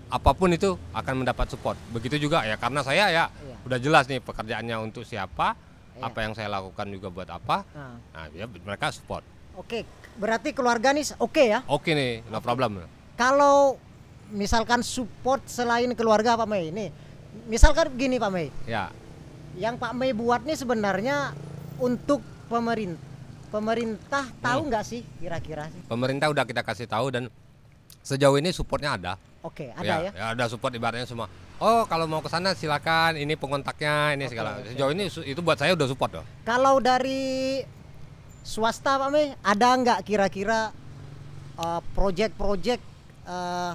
apa 0.09 0.31
pun 0.31 0.51
itu 0.51 0.75
akan 0.91 1.23
mendapat 1.23 1.47
support. 1.49 1.75
Begitu 1.91 2.27
juga 2.27 2.43
ya 2.43 2.55
karena 2.55 2.83
saya 2.83 3.07
ya 3.07 3.25
Iya. 3.27 3.55
udah 3.63 3.79
jelas 3.79 4.05
nih 4.07 4.19
pekerjaannya 4.19 4.75
untuk 4.81 5.03
siapa, 5.03 5.55
Iya. 5.95 6.03
apa 6.03 6.17
yang 6.21 6.33
saya 6.35 6.51
lakukan 6.51 6.87
juga 6.91 7.07
buat 7.09 7.29
apa. 7.29 7.63
Ah. 7.71 7.95
Nah, 7.95 8.25
dia 8.29 8.45
mereka 8.45 8.91
support. 8.91 9.23
Oke, 9.57 9.87
berarti 10.15 10.53
keluarga 10.53 10.93
nih 10.93 11.17
oke 11.17 11.43
ya. 11.43 11.59
Oke 11.65 11.91
nih, 11.91 12.21
no 12.27 12.37
problem. 12.39 12.85
Kalau 13.17 13.81
misalkan 14.29 14.85
support 14.85 15.41
selain 15.47 15.89
keluarga 15.97 16.37
Pak 16.37 16.45
Mei 16.45 16.69
ini, 16.69 16.93
misalkan 17.47 17.89
gini 17.95 18.21
Pak 18.21 18.29
Mei, 18.29 18.53
Ya, 18.69 18.93
yang 19.57 19.79
Pak 19.81 19.97
Mei 19.97 20.13
buat 20.13 20.45
nih 20.45 20.53
sebenarnya 20.53 21.33
untuk 21.79 22.19
pemerintah. 22.47 23.05
Pemerintah 23.47 24.27
tahu 24.37 24.59
Hmm. 24.63 24.69
nggak 24.69 24.83
sih 24.83 25.01
kira-kira 25.17 25.71
sih? 25.71 25.79
pemerintah 25.87 26.27
udah 26.27 26.43
kita 26.43 26.61
kasih 26.61 26.83
tahu 26.83 27.07
dan 27.09 27.23
sejauh 28.03 28.35
ini 28.35 28.51
supportnya 28.51 28.93
ada. 28.93 29.13
Oke, 29.39 29.71
ada 29.71 30.03
ya. 30.03 30.35
ada 30.35 30.45
support 30.45 30.75
ibaratnya 30.75 31.07
semua. 31.07 31.31
Oh, 31.57 31.87
kalau 31.87 32.05
mau 32.05 32.19
ke 32.19 32.27
sana 32.27 32.51
silakan, 32.51 33.15
ini 33.15 33.33
pengontaknya, 33.33 34.13
ini 34.13 34.27
Oke, 34.27 34.35
segala. 34.35 34.59
oke. 34.59 34.67
Sejauh 34.69 34.91
ini 34.91 35.03
itu 35.07 35.39
buat 35.39 35.55
saya 35.55 35.73
udah 35.73 35.87
support 35.87 36.11
loh. 36.13 36.25
Kalau 36.43 36.77
dari 36.77 37.63
swasta 38.43 38.99
Pak 38.99 39.09
Mei, 39.09 39.31
ada 39.41 39.67
nggak 39.73 39.99
kira-kira 40.03 40.69
uh, 41.55 41.81
project-project 41.91 42.83
uh, 43.25 43.73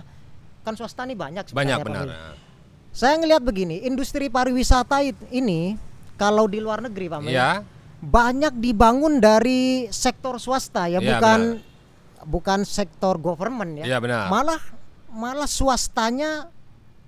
kan 0.62 0.74
swasta 0.76 1.02
nih 1.02 1.16
banyak 1.16 1.44
Banyak 1.50 1.78
sebenarnya, 1.80 1.80
Pak 1.80 1.86
benar. 1.88 2.36
Saya 2.92 3.14
ngelihat 3.16 3.42
begini, 3.42 3.82
industri 3.82 4.28
pariwisata 4.28 5.00
ini 5.32 5.74
kalau 6.14 6.44
di 6.44 6.60
luar 6.60 6.84
negeri 6.84 7.08
Pak 7.08 7.20
Mei, 7.20 7.32
Iya, 7.32 7.64
banyak 8.02 8.58
dibangun 8.58 9.22
dari 9.22 9.86
sektor 9.88 10.36
swasta 10.36 10.90
ya, 10.90 10.98
Iya, 10.98 11.06
bukan 11.14 11.40
bukan 12.22 12.60
sektor 12.62 13.14
government 13.16 13.78
ya. 13.78 13.86
iya 13.86 13.98
benar. 13.98 14.26
Malah 14.26 14.58
malah 15.08 15.46
swastanya 15.46 16.50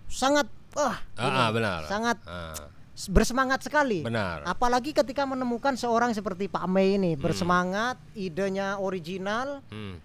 sangat 0.07 0.47
wah, 0.73 1.03
Ah, 1.15 1.27
ini, 1.27 1.35
ah, 1.37 1.51
benar. 1.51 1.81
sangat 1.87 2.19
Ah, 2.23 2.71
bersemangat 3.09 3.59
sekali. 3.61 4.07
benar. 4.07 4.47
Apalagi 4.47 4.95
ketika 4.95 5.23
menemukan 5.25 5.75
seorang 5.75 6.15
seperti 6.15 6.47
Pak 6.47 6.67
Mei 6.67 6.95
ini 6.95 7.15
bersemangat, 7.15 7.99
idenya 8.15 8.79
original, 8.79 9.67
Hmm. 9.67 9.99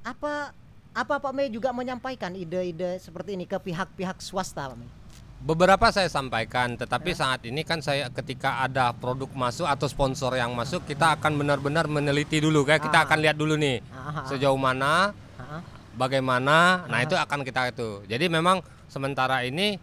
apa 0.00 0.56
apa 0.90 1.14
Pak 1.20 1.32
Mei 1.32 1.46
juga 1.46 1.70
menyampaikan 1.70 2.32
ide-ide 2.32 2.96
seperti 2.96 3.36
ini 3.36 3.44
ke 3.44 3.56
pihak-pihak 3.56 4.18
swasta 4.18 4.66
Pak 4.66 4.76
Mei. 4.76 4.88
Beberapa 5.40 5.88
saya 5.88 6.04
sampaikan, 6.12 6.76
Ya. 6.76 6.84
tetapi 6.84 7.16
saat 7.16 7.40
ini 7.48 7.64
kan 7.64 7.80
saya 7.80 8.12
ketika 8.12 8.60
ada 8.60 8.92
produk 8.92 9.32
masuk 9.32 9.64
atau 9.64 9.88
sponsor 9.88 10.36
yang 10.36 10.52
masuk, 10.52 10.84
kita 10.84 11.16
akan 11.16 11.40
benar-benar 11.40 11.88
meneliti 11.88 12.44
dulu, 12.44 12.68
kayak 12.68 12.84
kita 12.84 13.00
Ah. 13.00 13.04
akan 13.08 13.18
lihat 13.24 13.40
dulu 13.40 13.56
nih 13.56 13.80
Ah, 13.88 14.20
ah, 14.20 14.24
sejauh 14.28 14.60
mana, 14.60 15.16
ah, 15.40 15.64
bagaimana. 15.96 16.84
Nah 16.84 16.98
Ah. 17.00 17.04
itu 17.08 17.16
akan 17.16 17.40
kita 17.40 17.72
itu. 17.72 18.04
Jadi 18.04 18.28
memang 18.28 18.60
sementara 18.84 19.40
ini 19.40 19.80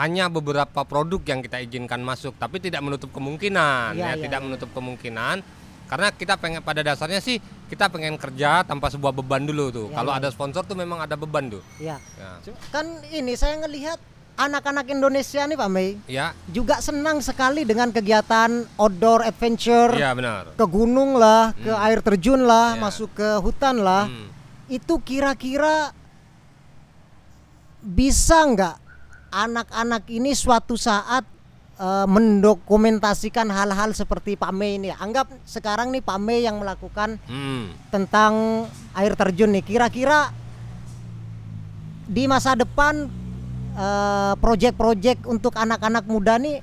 hanya 0.00 0.32
beberapa 0.32 0.80
produk 0.88 1.20
yang 1.28 1.44
kita 1.44 1.60
izinkan 1.60 2.00
masuk, 2.00 2.40
tapi 2.40 2.56
tidak 2.56 2.80
menutup 2.80 3.12
kemungkinan, 3.12 4.00
Iya, 4.00 4.00
ya, 4.00 4.10
iya, 4.16 4.22
tidak 4.24 4.40
iya. 4.40 4.46
menutup 4.48 4.70
kemungkinan. 4.72 5.44
Karena 5.92 6.08
kita 6.08 6.40
pengen 6.40 6.64
pada 6.64 6.80
dasarnya 6.80 7.20
sih 7.20 7.36
kita 7.68 7.92
pengen 7.92 8.16
kerja 8.16 8.64
tanpa 8.64 8.88
sebuah 8.88 9.12
beban 9.12 9.44
dulu 9.44 9.68
tuh. 9.68 9.86
Iya, 9.92 9.96
Kalau 10.00 10.12
iya, 10.16 10.18
ada 10.24 10.28
sponsor 10.32 10.64
tuh 10.64 10.78
memang 10.78 11.04
ada 11.04 11.20
beban 11.20 11.52
tuh. 11.52 11.60
Ya. 11.76 12.00
Ya. 12.16 12.40
Kan 12.72 13.04
ini 13.10 13.36
saya 13.36 13.60
ngelihat 13.60 13.98
anak-anak 14.40 14.88
Indonesia 14.88 15.44
nih 15.44 15.54
Pak 15.54 15.68
Mei 15.68 16.00
Ya, 16.06 16.32
juga 16.46 16.80
senang 16.80 17.20
sekali 17.20 17.62
dengan 17.62 17.88
kegiatan 17.88 18.48
outdoor 18.74 19.20
adventure, 19.22 19.92
iya 19.92 20.10
benar. 20.10 20.56
ke 20.56 20.64
gunung 20.66 21.14
lah, 21.14 21.52
ke 21.54 21.68
Hmm. 21.68 21.84
air 21.84 22.00
terjun 22.00 22.40
lah, 22.42 22.74
Iya. 22.74 22.80
masuk 22.80 23.10
ke 23.12 23.28
hutan 23.38 23.76
lah. 23.78 24.08
Hmm. 24.08 24.32
Itu 24.66 24.98
kira-kira 24.98 25.92
bisa 27.80 28.44
nggak 28.46 28.76
anak-anak 29.30 30.04
ini 30.08 30.32
suatu 30.32 30.74
saat 30.74 31.24
eh, 31.76 32.06
mendokumentasikan 32.06 33.48
hal-hal 33.48 33.92
seperti 33.92 34.36
Pak 34.36 34.52
Mei 34.52 34.76
ini? 34.76 34.88
Anggap 34.90 35.32
sekarang 35.42 35.88
nih 35.90 36.00
Pak 36.00 36.18
Mei 36.18 36.44
yang 36.44 36.56
melakukan 36.56 37.16
Hmm. 37.24 37.72
tentang 37.88 38.64
air 38.92 39.12
terjun 39.14 39.48
nih. 39.50 39.64
Kira-kira 39.64 40.28
di 42.04 42.26
masa 42.26 42.52
depan 42.52 43.08
eh, 43.74 44.32
proyek-proyek 44.38 45.26
untuk 45.26 45.54
anak-anak 45.54 46.04
muda 46.06 46.36
nih 46.36 46.62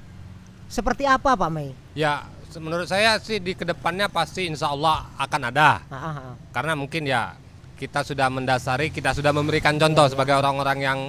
seperti 0.68 1.08
apa 1.08 1.36
Pak 1.36 1.50
Mei? 1.52 1.72
Ya, 1.96 2.28
menurut 2.60 2.88
saya 2.90 3.20
sih 3.20 3.40
di 3.40 3.54
ke 3.54 3.64
depannya 3.64 4.08
pasti 4.08 4.48
insya 4.48 4.72
Allah 4.72 5.08
akan 5.20 5.42
ada. 5.52 5.84
Ah, 5.88 5.96
ah, 5.96 6.16
ah. 6.32 6.34
Karena 6.52 6.74
mungkin 6.76 7.06
ya 7.06 7.36
kita 7.78 8.02
sudah 8.02 8.28
mendasari, 8.34 8.90
kita 8.90 9.14
sudah 9.14 9.32
memberikan 9.32 9.78
contoh 9.78 10.08
sebagai 10.10 10.36
orang-orang 10.38 10.80
yang 10.82 11.00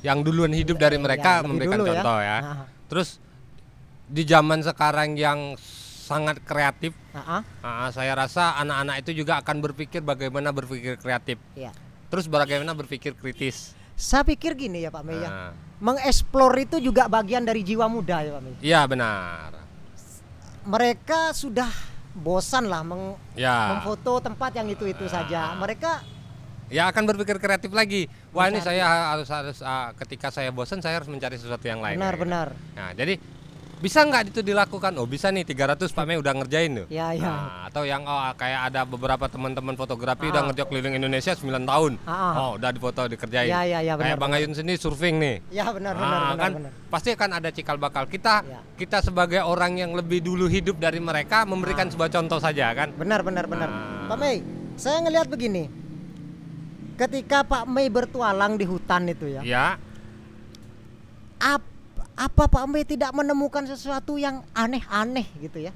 yang 0.00 0.18
duluan 0.22 0.52
hidup 0.54 0.78
dari 0.78 0.96
mereka 0.96 1.42
Ya, 1.42 1.44
memberikan 1.44 1.78
dulu 1.82 1.88
ya. 1.88 1.92
contoh 1.98 2.18
ya. 2.20 2.38
Ah. 2.40 2.64
Terus 2.86 3.08
di 4.06 4.22
zaman 4.22 4.62
sekarang 4.62 5.18
yang 5.18 5.58
sangat 6.06 6.38
kreatif, 6.46 6.94
saya 7.90 8.12
rasa 8.14 8.54
anak-anak 8.62 9.02
itu 9.02 9.26
juga 9.26 9.42
akan 9.42 9.58
berpikir 9.58 10.06
bagaimana 10.06 10.54
berpikir 10.54 10.94
kreatif. 11.02 11.42
Iya. 11.58 11.74
Terus 12.06 12.30
bagaimana 12.30 12.78
berpikir 12.78 13.18
kritis. 13.18 13.74
Saya 13.96 14.22
pikir 14.22 14.52
gini 14.54 14.80
ya 14.80 14.90
Pak 14.90 15.02
Mei 15.02 15.16
ya. 15.16 15.26
Nah, 15.26 15.52
Mengeksplor 15.76 16.52
itu 16.58 16.76
juga 16.78 17.04
bagian 17.06 17.42
dari 17.42 17.60
jiwa 17.60 17.84
muda 17.86 18.20
ya 18.20 18.30
Pak 18.30 18.42
Mei. 18.42 18.54
Iya 18.60 18.80
benar. 18.84 19.50
Mereka 20.62 21.32
sudah 21.32 21.68
bosan 22.12 22.66
lah 22.66 22.80
meng- 22.82 23.16
Ya. 23.32 23.72
memfoto 23.72 24.20
tempat 24.20 24.52
yang 24.52 24.68
itu-itu 24.68 25.04
saja. 25.06 25.56
Mereka 25.56 26.14
Ya 26.66 26.90
akan 26.90 27.06
berpikir 27.06 27.38
kreatif 27.38 27.70
lagi. 27.70 28.10
Wah 28.34 28.50
ini 28.50 28.58
Mencari. 28.58 28.74
saya 28.74 29.14
harus 29.14 29.30
harus 29.30 29.62
ah, 29.62 29.94
ketika 29.96 30.28
saya 30.28 30.50
bosan 30.50 30.82
saya 30.82 30.98
harus 30.98 31.06
mencari 31.06 31.38
sesuatu 31.38 31.62
yang 31.62 31.78
lain. 31.78 31.94
kayak 31.94 32.02
gitu. 32.02 32.26
benar-benar 32.26 32.48
Nah 32.74 32.90
jadi 32.90 33.14
bisa 33.76 34.00
nggak 34.00 34.32
itu 34.32 34.40
dilakukan? 34.40 34.96
Oh 34.96 35.04
bisa 35.04 35.28
nih 35.28 35.44
300 35.44 35.84
Pak 35.86 36.04
Mei 36.04 36.16
udah 36.16 36.32
ngerjain 36.32 36.72
tuh. 36.74 36.86
Ya, 36.88 37.12
ya. 37.12 37.22
Nah, 37.22 37.68
atau 37.68 37.84
yang 37.84 38.02
oh 38.02 38.18
kayak 38.32 38.72
ada 38.72 38.82
beberapa 38.82 39.26
teman-teman 39.26 39.74
fotografi 39.74 40.26
udah 40.26 40.40
Ah. 40.40 40.46
ngerjain 40.48 40.66
keliling 40.66 40.94
Indonesia 40.96 41.32
9 41.32 41.62
tahun. 41.62 41.92
Ah, 42.02 42.10
ah. 42.10 42.32
Oh 42.34 42.50
udah 42.56 42.70
difoto 42.70 43.04
dikerjain. 43.04 43.46
Ya, 43.46 43.62
ya, 43.62 43.78
ya, 43.80 43.92
kayak 43.94 44.16
benar, 44.16 44.18
Bang 44.18 44.32
Ayun 44.32 44.52
sendiri 44.52 44.76
surfing 44.76 45.16
nih. 45.16 45.36
Ya 45.50 45.68
benar 45.68 45.92
benar 45.92 46.08
Ah, 46.08 46.20
benar 46.26 46.36
kan 46.38 46.50
benar. 46.56 46.70
pasti 46.88 47.08
akan 47.12 47.30
ada 47.34 47.48
cikal 47.50 47.76
bakal 47.76 48.04
kita 48.04 48.34
Ya. 48.42 48.60
kita 48.74 48.98
sebagai 49.00 49.40
orang 49.40 49.76
yang 49.76 49.92
lebih 49.92 50.20
dulu 50.20 50.46
hidup 50.46 50.76
dari 50.76 50.96
mereka 50.98 51.44
memberikan 51.44 51.86
sebuah 51.86 52.08
contoh 52.08 52.40
saja 52.40 52.72
kan 52.72 52.90
Benar 52.92 53.20
benar 53.20 53.44
benar. 53.44 53.68
Ah. 53.68 54.08
Pak 54.08 54.16
Mei, 54.16 54.40
saya 54.74 55.00
ngelihat 55.00 55.28
begini. 55.28 55.68
Ketika 56.96 57.44
Pak 57.44 57.68
Mei 57.68 57.86
bertualang 57.86 58.56
di 58.56 58.64
hutan 58.64 59.04
itu 59.04 59.28
ya, 59.28 59.44
ya 59.44 59.66
apa 62.16 62.48
Pak 62.48 62.64
Mei 62.64 62.82
tidak 62.82 63.12
menemukan 63.12 63.62
sesuatu 63.62 64.16
yang 64.16 64.40
aneh-aneh 64.52 65.28
gitu 65.38 65.60
ya? 65.60 65.72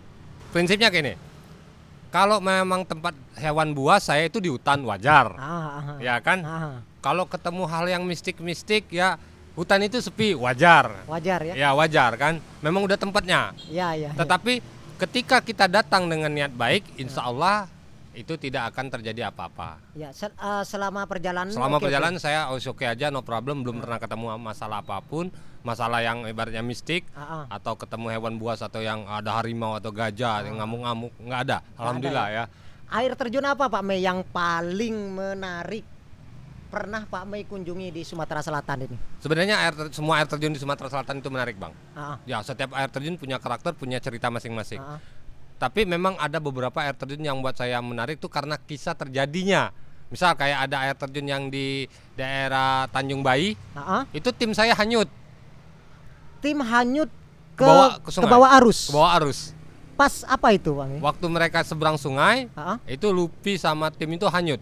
prinsipnya 0.51 0.89
gini 0.89 1.15
kalau 2.11 2.41
memang 2.41 2.83
tempat 2.83 3.15
hewan 3.37 3.71
buas 3.71 4.03
saya 4.03 4.27
itu 4.27 4.41
di 4.41 4.49
hutan 4.49 4.83
wajar 4.83 5.31
Ah, 5.37 5.45
ah, 5.47 5.61
ah. 5.79 5.99
ya 6.01 6.17
kan 6.19 6.39
Ah, 6.43 6.75
kalau 6.99 7.23
ketemu 7.25 7.65
hal 7.65 7.87
yang 7.87 8.03
mistik-mistik 8.03 8.89
ya 8.89 9.15
hutan 9.53 9.85
itu 9.85 10.01
sepi 10.01 10.33
wajar 10.33 11.05
wajar 11.07 11.45
ya? 11.45 11.55
ya 11.55 11.69
wajar 11.71 12.17
kan 12.17 12.35
memang 12.59 12.83
udah 12.83 12.97
tempatnya 12.97 13.53
Ya 13.69 13.93
ya. 13.93 14.11
ya. 14.11 14.11
tetapi 14.17 14.59
ketika 14.97 15.39
kita 15.39 15.65
datang 15.65 16.09
dengan 16.09 16.29
niat 16.29 16.51
baik 16.51 16.83
insya 16.97 17.25
Allah 17.25 17.69
itu 18.13 18.35
tidak 18.35 18.71
akan 18.71 18.91
terjadi 18.91 19.29
apa-apa 19.29 19.79
Ya, 19.93 20.11
sel- 20.11 20.33
eh, 20.33 20.65
selama 20.65 21.05
perjalanan 21.05 21.49
Selama 21.49 21.77
oke. 21.77 21.87
perjalanan 21.87 22.19
saya 22.19 22.49
oke 22.49 22.67
oke 22.69 22.85
aja 22.85 23.07
no 23.09 23.21
problem 23.21 23.63
belum 23.63 23.79
pernah 23.79 23.97
ketemu 23.97 24.35
masalah 24.37 24.81
apa 24.81 24.99
pun 25.01 25.31
masalah 25.61 26.01
yang 26.01 26.25
ibaratnya 26.25 26.61
mistik 26.61 27.07
Ah, 27.13 27.45
ah. 27.45 27.45
atau 27.53 27.75
ketemu 27.75 28.11
hewan 28.11 28.35
buas 28.35 28.59
atau 28.59 28.79
yang 28.79 29.05
ada 29.05 29.37
harimau 29.37 29.75
atau 29.75 29.91
gajah 29.91 30.43
yang 30.43 30.57
ngamuk-ngamuk 30.57 31.13
nggak 31.19 31.41
ada 31.45 31.59
alhamdulillah 31.75 32.29
ya 32.29 32.45
Air 32.91 33.15
terjun 33.15 33.45
apa 33.45 33.67
Pak 33.67 33.83
Mei 33.83 34.01
yang 34.01 34.27
paling 34.27 35.15
menarik 35.15 35.87
pernah 36.67 37.03
Pak 37.03 37.23
Mei 37.25 37.43
kunjungi 37.43 37.91
di 37.91 38.03
Sumatera 38.03 38.39
Selatan 38.41 38.83
ini? 38.85 38.97
sebenarnya 39.19 39.59
air 39.61 39.75
ter- 39.75 39.91
semua 39.91 40.19
air 40.19 40.27
terjun 40.27 40.51
di 40.51 40.59
Sumatera 40.59 40.87
Selatan 40.89 41.19
itu 41.19 41.27
menarik 41.29 41.55
bang 41.55 41.71
Ah, 41.93 42.15
ah. 42.15 42.17
ya 42.25 42.39
setiap 42.41 42.71
air 42.73 42.87
terjun 42.87 43.15
punya 43.15 43.37
karakter 43.37 43.71
punya 43.73 43.99
cerita 43.99 44.27
masing-masing 44.27 44.79
Ah, 44.79 44.97
ah. 44.97 44.99
Tapi 45.61 45.85
memang 45.85 46.17
ada 46.17 46.41
beberapa 46.41 46.81
air 46.81 46.97
terjun 46.97 47.21
yang 47.21 47.39
buat 47.39 47.53
saya 47.53 47.79
menarik 47.79 48.17
tuh 48.17 48.27
karena 48.27 48.57
kisah 48.57 48.97
terjadinya 48.97 49.69
misal 50.09 50.33
kayak 50.33 50.67
ada 50.67 50.77
air 50.83 50.97
terjun 50.97 51.23
yang 51.23 51.45
di 51.47 51.85
daerah 52.17 52.89
Tanjung 52.89 53.21
Bayi 53.21 53.55
Ah, 53.71 54.01
ah. 54.01 54.03
itu 54.11 54.33
tim 54.33 54.51
saya 54.51 54.73
hanyut 54.73 55.07
Tim 56.41 56.59
hanyut 56.59 57.13
ke 57.53 57.61
Ke 57.61 57.69
bawah- 57.69 57.97
ke 58.01 58.11
bawah 58.27 58.51
arus. 58.57 58.81
ke 58.83 58.93
bawah 58.93 59.13
arus 59.21 59.53
Pas 59.93 60.25
apa 60.25 60.49
itu 60.51 60.73
Mei? 60.73 60.97
waktu 60.99 61.27
mereka 61.29 61.61
seberang 61.61 61.95
sungai 61.95 62.49
Ah, 62.53 62.75
ah. 62.75 62.77
itu 62.89 63.05
Lupi 63.07 63.55
sama 63.55 63.93
tim 63.93 64.09
itu 64.09 64.25
hanyut 64.27 64.59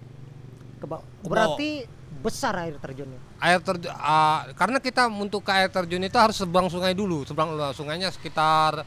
Ke 0.76 0.84
bawah. 0.84 1.06
Ke 1.16 1.24
Berarti 1.24 1.70
besar 2.18 2.58
air 2.58 2.74
terjunnya. 2.76 3.22
air 3.38 3.62
terjun 3.62 3.94
karena 4.52 4.78
kita 4.78 5.06
untuk 5.06 5.38
ke 5.40 5.54
air 5.54 5.70
terjun 5.70 6.02
itu 6.02 6.18
harus 6.18 6.34
seberang 6.34 6.66
sungai 6.66 6.90
dulu 6.90 7.22
seberang 7.22 7.54
uh, 7.54 7.70
sungainya 7.70 8.10
sekitar 8.10 8.82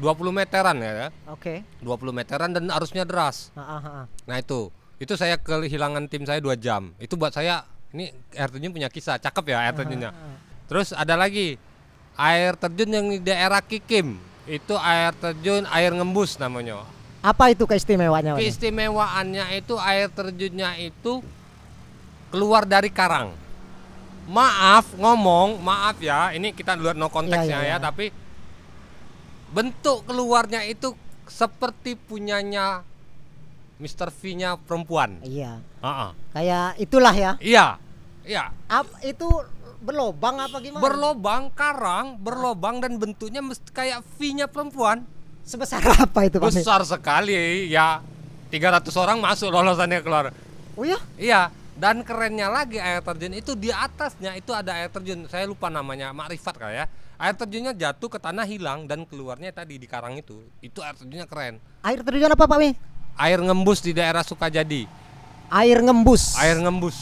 20 0.00 0.32
meteran 0.32 0.76
ya 0.80 1.12
Oke. 1.28 1.62
20 1.84 2.16
meteran 2.16 2.50
dan 2.56 2.64
arusnya 2.72 3.04
deras 3.04 3.52
Ah, 3.52 3.76
ah, 3.76 3.80
ah. 3.84 4.04
nah 4.24 4.36
itu 4.40 4.72
itu 4.96 5.12
saya 5.16 5.36
kehilangan 5.36 6.08
tim 6.08 6.24
saya 6.24 6.40
dua 6.40 6.56
jam 6.56 6.92
itu 6.96 7.14
buat 7.16 7.32
saya 7.32 7.64
ini 7.92 8.08
air 8.32 8.48
terjun 8.48 8.72
punya 8.72 8.88
kisah 8.88 9.20
cakep 9.20 9.44
ya 9.52 9.56
air 9.68 9.74
terjunnya 9.76 10.10
terus 10.64 10.96
ada 10.96 11.14
lagi 11.16 11.60
air 12.16 12.56
terjun 12.56 12.90
yang 12.90 13.06
di 13.08 13.20
daerah 13.20 13.60
Kikim 13.60 14.16
itu 14.44 14.74
air 14.80 15.12
terjun 15.16 15.64
air 15.68 15.92
ngembus 15.92 16.40
namanya 16.40 16.82
Apa 17.20 17.52
itu 17.52 17.68
keistimewaannya? 17.68 18.32
Keistimewaannya 18.40 19.44
itu 19.60 19.76
air 19.76 20.08
terjunnya 20.08 20.72
itu 20.80 21.20
keluar 22.32 22.64
dari 22.64 22.88
karang. 22.88 23.36
Maaf 24.24 24.96
ngomong, 24.96 25.60
maaf 25.60 26.00
ya, 26.00 26.32
ini 26.32 26.56
kita 26.56 26.80
lihat 26.80 26.96
no 26.96 27.12
konteksnya 27.12 27.60
Iya, 27.60 27.60
iya, 27.60 27.60
ya, 27.60 27.76
iya. 27.76 27.76
tapi 27.76 28.08
bentuk 29.50 30.06
keluarnya 30.06 30.62
itu 30.66 30.94
seperti 31.26 31.94
punyanya 31.98 32.82
Mr. 33.80 34.12
V-nya 34.12 34.60
perempuan. 34.60 35.18
Iya. 35.24 35.58
Ah. 35.80 36.12
Kayak 36.36 36.76
itulah 36.76 37.14
ya. 37.16 37.32
Iya, 37.40 37.80
iya. 38.28 38.52
Ap- 38.68 39.00
itu 39.00 39.26
berlobang 39.80 40.36
apa 40.36 40.60
gimana? 40.60 40.84
Berlobang 40.84 41.48
karang, 41.56 42.20
berlobang 42.20 42.84
dan 42.84 43.00
bentuknya 43.00 43.40
mesti 43.40 43.72
kayak 43.72 44.04
V-nya 44.20 44.46
perempuan. 44.46 45.02
Sebesar 45.48 45.80
apa 46.04 46.28
itu 46.28 46.36
Pak? 46.36 46.52
Besar 46.52 46.84
sekali, 46.84 47.72
ya. 47.72 48.04
300 48.52 48.90
orang 49.00 49.18
masuk 49.22 49.48
lolosannya 49.48 50.04
keluar. 50.04 50.34
Oh 50.76 50.84
ya? 50.84 50.98
Iya, 51.16 51.48
dan 51.78 52.02
kerennya 52.04 52.50
lagi 52.52 52.76
air 52.76 53.00
terjun 53.00 53.32
itu 53.32 53.54
di 53.56 53.70
atasnya 53.72 54.36
itu 54.36 54.52
ada 54.52 54.76
air 54.76 54.92
terjun. 54.92 55.24
Saya 55.30 55.48
lupa 55.48 55.72
namanya, 55.72 56.12
Makrifat 56.12 56.58
kali 56.60 56.76
ya. 56.76 56.86
Air 57.20 57.36
terjunnya 57.36 57.76
jatuh 57.76 58.08
ke 58.08 58.16
tanah 58.16 58.48
hilang 58.48 58.88
dan 58.88 59.04
keluarnya 59.04 59.52
tadi 59.52 59.76
di 59.76 59.84
karang 59.84 60.16
itu. 60.16 60.40
Itu 60.64 60.80
air 60.80 60.96
terjunnya 60.96 61.28
keren. 61.28 61.60
Air 61.84 62.00
terjun 62.00 62.32
apa 62.32 62.48
Pak 62.48 62.56
Mei? 62.56 62.72
Air 63.20 63.44
ngembus 63.44 63.84
di 63.84 63.92
daerah 63.92 64.24
Sukajadi. 64.24 64.88
Air 65.52 65.84
ngembus. 65.84 66.40
Air 66.40 66.56
ngembus. 66.64 66.96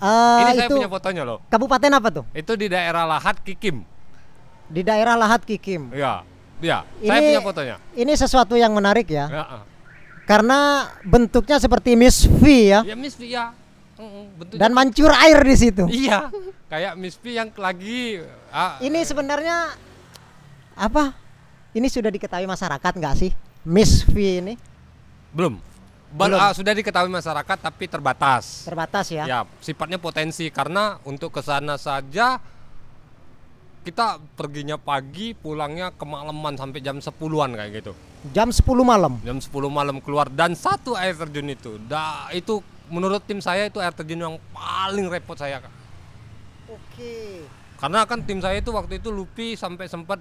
Eh, 0.00 0.40
Ini 0.40 0.52
saya 0.56 0.68
punya 0.72 0.88
fotonya 0.88 1.22
loh. 1.26 1.44
kabupaten 1.52 1.90
apa 1.92 2.08
tuh? 2.08 2.24
Itu 2.32 2.56
di 2.56 2.72
daerah 2.72 3.04
Lahat 3.04 3.36
Kikim. 3.44 3.84
Di 4.72 4.80
daerah 4.80 5.20
Lahat 5.20 5.44
Kikim. 5.44 5.92
Iya. 5.92 6.24
Iya, 6.58 6.82
saya 7.04 7.20
punya 7.22 7.42
fotonya. 7.44 7.76
Ini 7.92 8.12
sesuatu 8.18 8.56
yang 8.56 8.72
menarik 8.72 9.06
ya. 9.06 9.28
Ya. 9.28 9.44
Karena 10.24 10.88
bentuknya 11.04 11.60
seperti 11.60 11.92
Miss 11.92 12.24
V 12.24 12.42
ya. 12.72 12.80
ya 12.88 12.96
Miss 12.96 13.14
V 13.14 13.28
ya. 13.28 13.52
Bentuknya 14.34 14.58
Dan 14.64 14.70
mancur 14.72 15.12
air 15.12 15.38
di 15.44 15.56
situ. 15.58 15.84
iya, 15.92 16.30
kayak 16.70 16.94
Miss 16.96 17.14
V 17.18 17.34
yang 17.34 17.50
lagi 17.54 18.22
ah, 18.50 18.76
Ini 18.78 19.00
sebenarnya 19.02 19.74
apa? 20.74 21.12
Ini 21.72 21.86
sudah 21.86 22.08
diketahui 22.08 22.48
masyarakat 22.48 22.92
nggak 22.94 23.14
sih? 23.16 23.32
Miss 23.66 24.02
V 24.02 24.16
ini 24.40 24.54
belum. 25.28 25.60
Bal- 26.08 26.32
Belum. 26.32 26.40
ah, 26.40 26.56
sudah 26.56 26.72
diketahui 26.72 27.12
masyarakat 27.12 27.58
tapi 27.60 27.84
terbatas. 27.84 28.64
terbatas 28.64 29.12
ya. 29.12 29.28
Ya, 29.28 29.40
sifatnya 29.60 30.00
potensi 30.00 30.48
karena 30.48 30.96
untuk 31.04 31.36
ke 31.36 31.44
sana 31.44 31.76
saja 31.76 32.40
kita 33.84 34.16
perginya 34.32 34.80
pagi, 34.80 35.36
pulangnya 35.36 35.92
kemalaman 35.92 36.56
sampai 36.56 36.80
jam 36.80 36.96
10-an 36.96 37.52
kayak 37.52 37.70
gitu. 37.80 37.92
Jam 38.32 38.48
10 38.48 38.64
malam. 38.80 39.20
Jam 39.20 39.36
10 39.36 39.48
malam 39.68 40.00
keluar 40.00 40.32
dan 40.32 40.56
satu 40.56 40.96
air 40.96 41.12
terjun 41.12 41.48
itu. 41.48 41.76
Da, 41.84 42.28
itu 42.32 42.60
menurut 42.88 43.20
tim 43.24 43.40
saya 43.40 43.68
itu 43.68 43.76
air 43.76 43.92
terjun 43.92 44.16
yang 44.18 44.36
paling 44.50 45.08
repot 45.08 45.36
saya. 45.36 45.60
Kak. 45.60 45.72
Oke. 46.68 47.44
Karena 47.78 48.02
kan 48.04 48.20
tim 48.20 48.38
saya 48.38 48.58
itu 48.58 48.68
waktu 48.68 48.98
itu 48.98 49.08
Lupi 49.08 49.54
sampai 49.54 49.86
sempat 49.86 50.18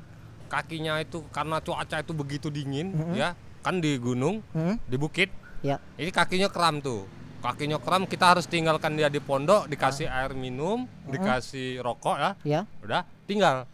kakinya 0.47 0.97
itu 0.97 1.25
karena 1.27 1.57
cuaca 1.57 1.97
itu 1.97 2.13
begitu 2.13 2.47
dingin 2.47 2.93
ya, 3.11 3.33
kan 3.59 3.77
di 3.77 3.97
gunung, 3.97 4.39
Hmm? 4.49 4.77
di 4.79 4.95
bukit. 4.95 5.27
Ya. 5.59 5.81
Ini 5.95 6.07
kakinya 6.09 6.47
kram 6.47 6.79
tuh. 6.79 7.03
Kakinya 7.37 7.77
kram, 7.77 8.05
kita 8.05 8.31
harus 8.31 8.45
tinggalkan 8.45 8.93
dia 8.93 9.09
di 9.09 9.17
pondok, 9.17 9.65
dikasih 9.65 10.05
air 10.05 10.33
minum, 10.33 10.85
dikasih 11.03 11.81
rokok 11.81 12.15
ya. 12.15 12.31
Ya. 12.43 12.61
Udah, 12.79 13.03
tinggal. 13.25 13.65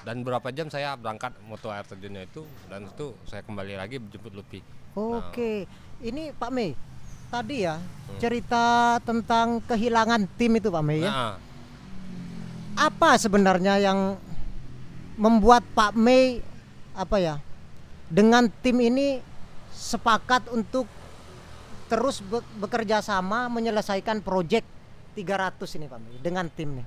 Dan 0.00 0.22
berapa 0.22 0.48
jam 0.50 0.66
saya 0.66 0.94
berangkat 0.94 1.34
moto 1.42 1.68
air 1.68 1.82
terjunnya 1.82 2.24
itu 2.24 2.40
dan 2.66 2.86
itu 2.86 3.16
saya 3.24 3.42
kembali 3.42 3.74
lagi 3.74 4.00
jemput 4.02 4.32
Lupi. 4.32 4.60
Oke. 4.94 5.68
Ini 5.98 6.32
Pak 6.32 6.50
Mei. 6.50 6.72
Tadi 7.26 7.56
ya 7.60 7.76
Hmm. 7.76 8.18
cerita 8.18 8.64
tentang 9.02 9.58
kehilangan 9.60 10.24
tim 10.36 10.54
itu 10.54 10.70
Pak 10.70 10.80
Mei 10.80 11.02
ya. 11.02 11.10
Nah, 11.10 11.32
Apa 12.76 13.16
sebenarnya 13.16 13.80
yang 13.80 14.20
membuat 15.16 15.64
Pak 15.72 15.96
Mei 15.96 16.44
apa 16.92 17.16
ya 17.16 17.40
dengan 18.12 18.48
tim 18.60 18.76
ini 18.80 19.20
sepakat 19.72 20.48
untuk 20.52 20.84
terus 21.88 22.20
be- 22.20 22.44
bekerja 22.60 23.00
sama 23.00 23.48
menyelesaikan 23.48 24.20
proyek 24.20 24.64
300 25.16 25.76
ini 25.80 25.86
Pak 25.88 26.00
Mei 26.04 26.16
dengan 26.20 26.46
tim 26.52 26.80
nih. 26.80 26.86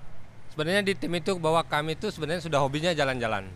sebenarnya 0.53 0.81
di 0.85 0.93
tim 0.97 1.13
itu 1.15 1.37
bahwa 1.39 1.61
kami 1.63 1.95
itu 1.95 2.09
sebenarnya 2.11 2.43
sudah 2.43 2.59
hobinya 2.59 2.91
jalan-jalan. 2.91 3.47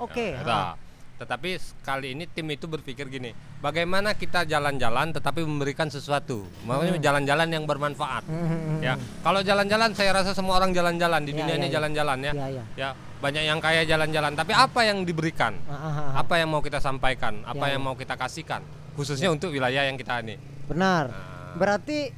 Oke. 0.00 0.32
Ya, 0.34 0.42
ha. 0.42 0.46
nah, 0.46 0.70
Tetapi 1.16 1.56
kali 1.80 2.12
ini 2.12 2.28
tim 2.28 2.44
itu 2.52 2.68
berpikir 2.68 3.08
gini, 3.08 3.32
bagaimana 3.58 4.12
kita 4.12 4.44
jalan-jalan 4.44 5.16
tetapi 5.16 5.48
memberikan 5.48 5.88
sesuatu, 5.88 6.44
makanya 6.68 7.00
jalan-jalan 7.00 7.48
yang 7.48 7.64
bermanfaat. 7.64 8.28
Hmm, 8.28 8.84
Ya, 8.84 9.00
kalau 9.24 9.40
jalan-jalan 9.40 9.96
saya 9.96 10.12
rasa 10.12 10.36
semua 10.36 10.60
orang 10.60 10.76
jalan-jalan 10.76 11.24
di 11.24 11.32
Ya, 11.32 11.40
dunia 11.40 11.54
ya, 11.56 11.58
ini 11.58 11.68
ya. 11.68 11.72
jalan-jalan 11.80 12.18
ya. 12.20 12.32
Ya, 12.36 12.46
ya. 12.52 12.64
Ya, 12.76 12.88
banyak 13.24 13.42
yang 13.42 13.60
kaya 13.64 13.88
jalan-jalan, 13.88 14.36
tapi 14.36 14.52
apa 14.52 14.80
yang 14.84 15.08
diberikan? 15.08 15.56
Ah, 15.64 15.72
ah, 15.72 15.88
ah. 15.88 16.10
Apa 16.20 16.36
yang 16.36 16.52
mau 16.52 16.60
kita 16.60 16.84
sampaikan? 16.84 17.40
Apa 17.48 17.64
Ya, 17.64 17.80
yang 17.80 17.80
ya. 17.80 17.86
mau 17.88 17.96
kita 17.96 18.12
kasihkan? 18.12 18.60
Khususnya 18.92 19.32
untuk 19.32 19.56
wilayah 19.56 19.88
yang 19.88 19.96
kita 19.96 20.20
ini. 20.20 20.36
Benar. 20.68 21.08
Nah. 21.08 21.56
Berarti 21.56 22.12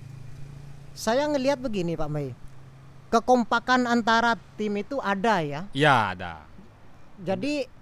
saya 0.91 1.31
ngelihat 1.31 1.63
begini 1.63 1.95
Pak 1.95 2.11
Mei. 2.11 2.35
Kekompakan 3.09 3.87
antara 3.87 4.35
tim 4.59 4.75
itu 4.75 4.99
ada 4.99 5.39
ya. 5.39 5.71
Ya, 5.71 6.13
ada. 6.13 6.43
Jadi 7.23 7.78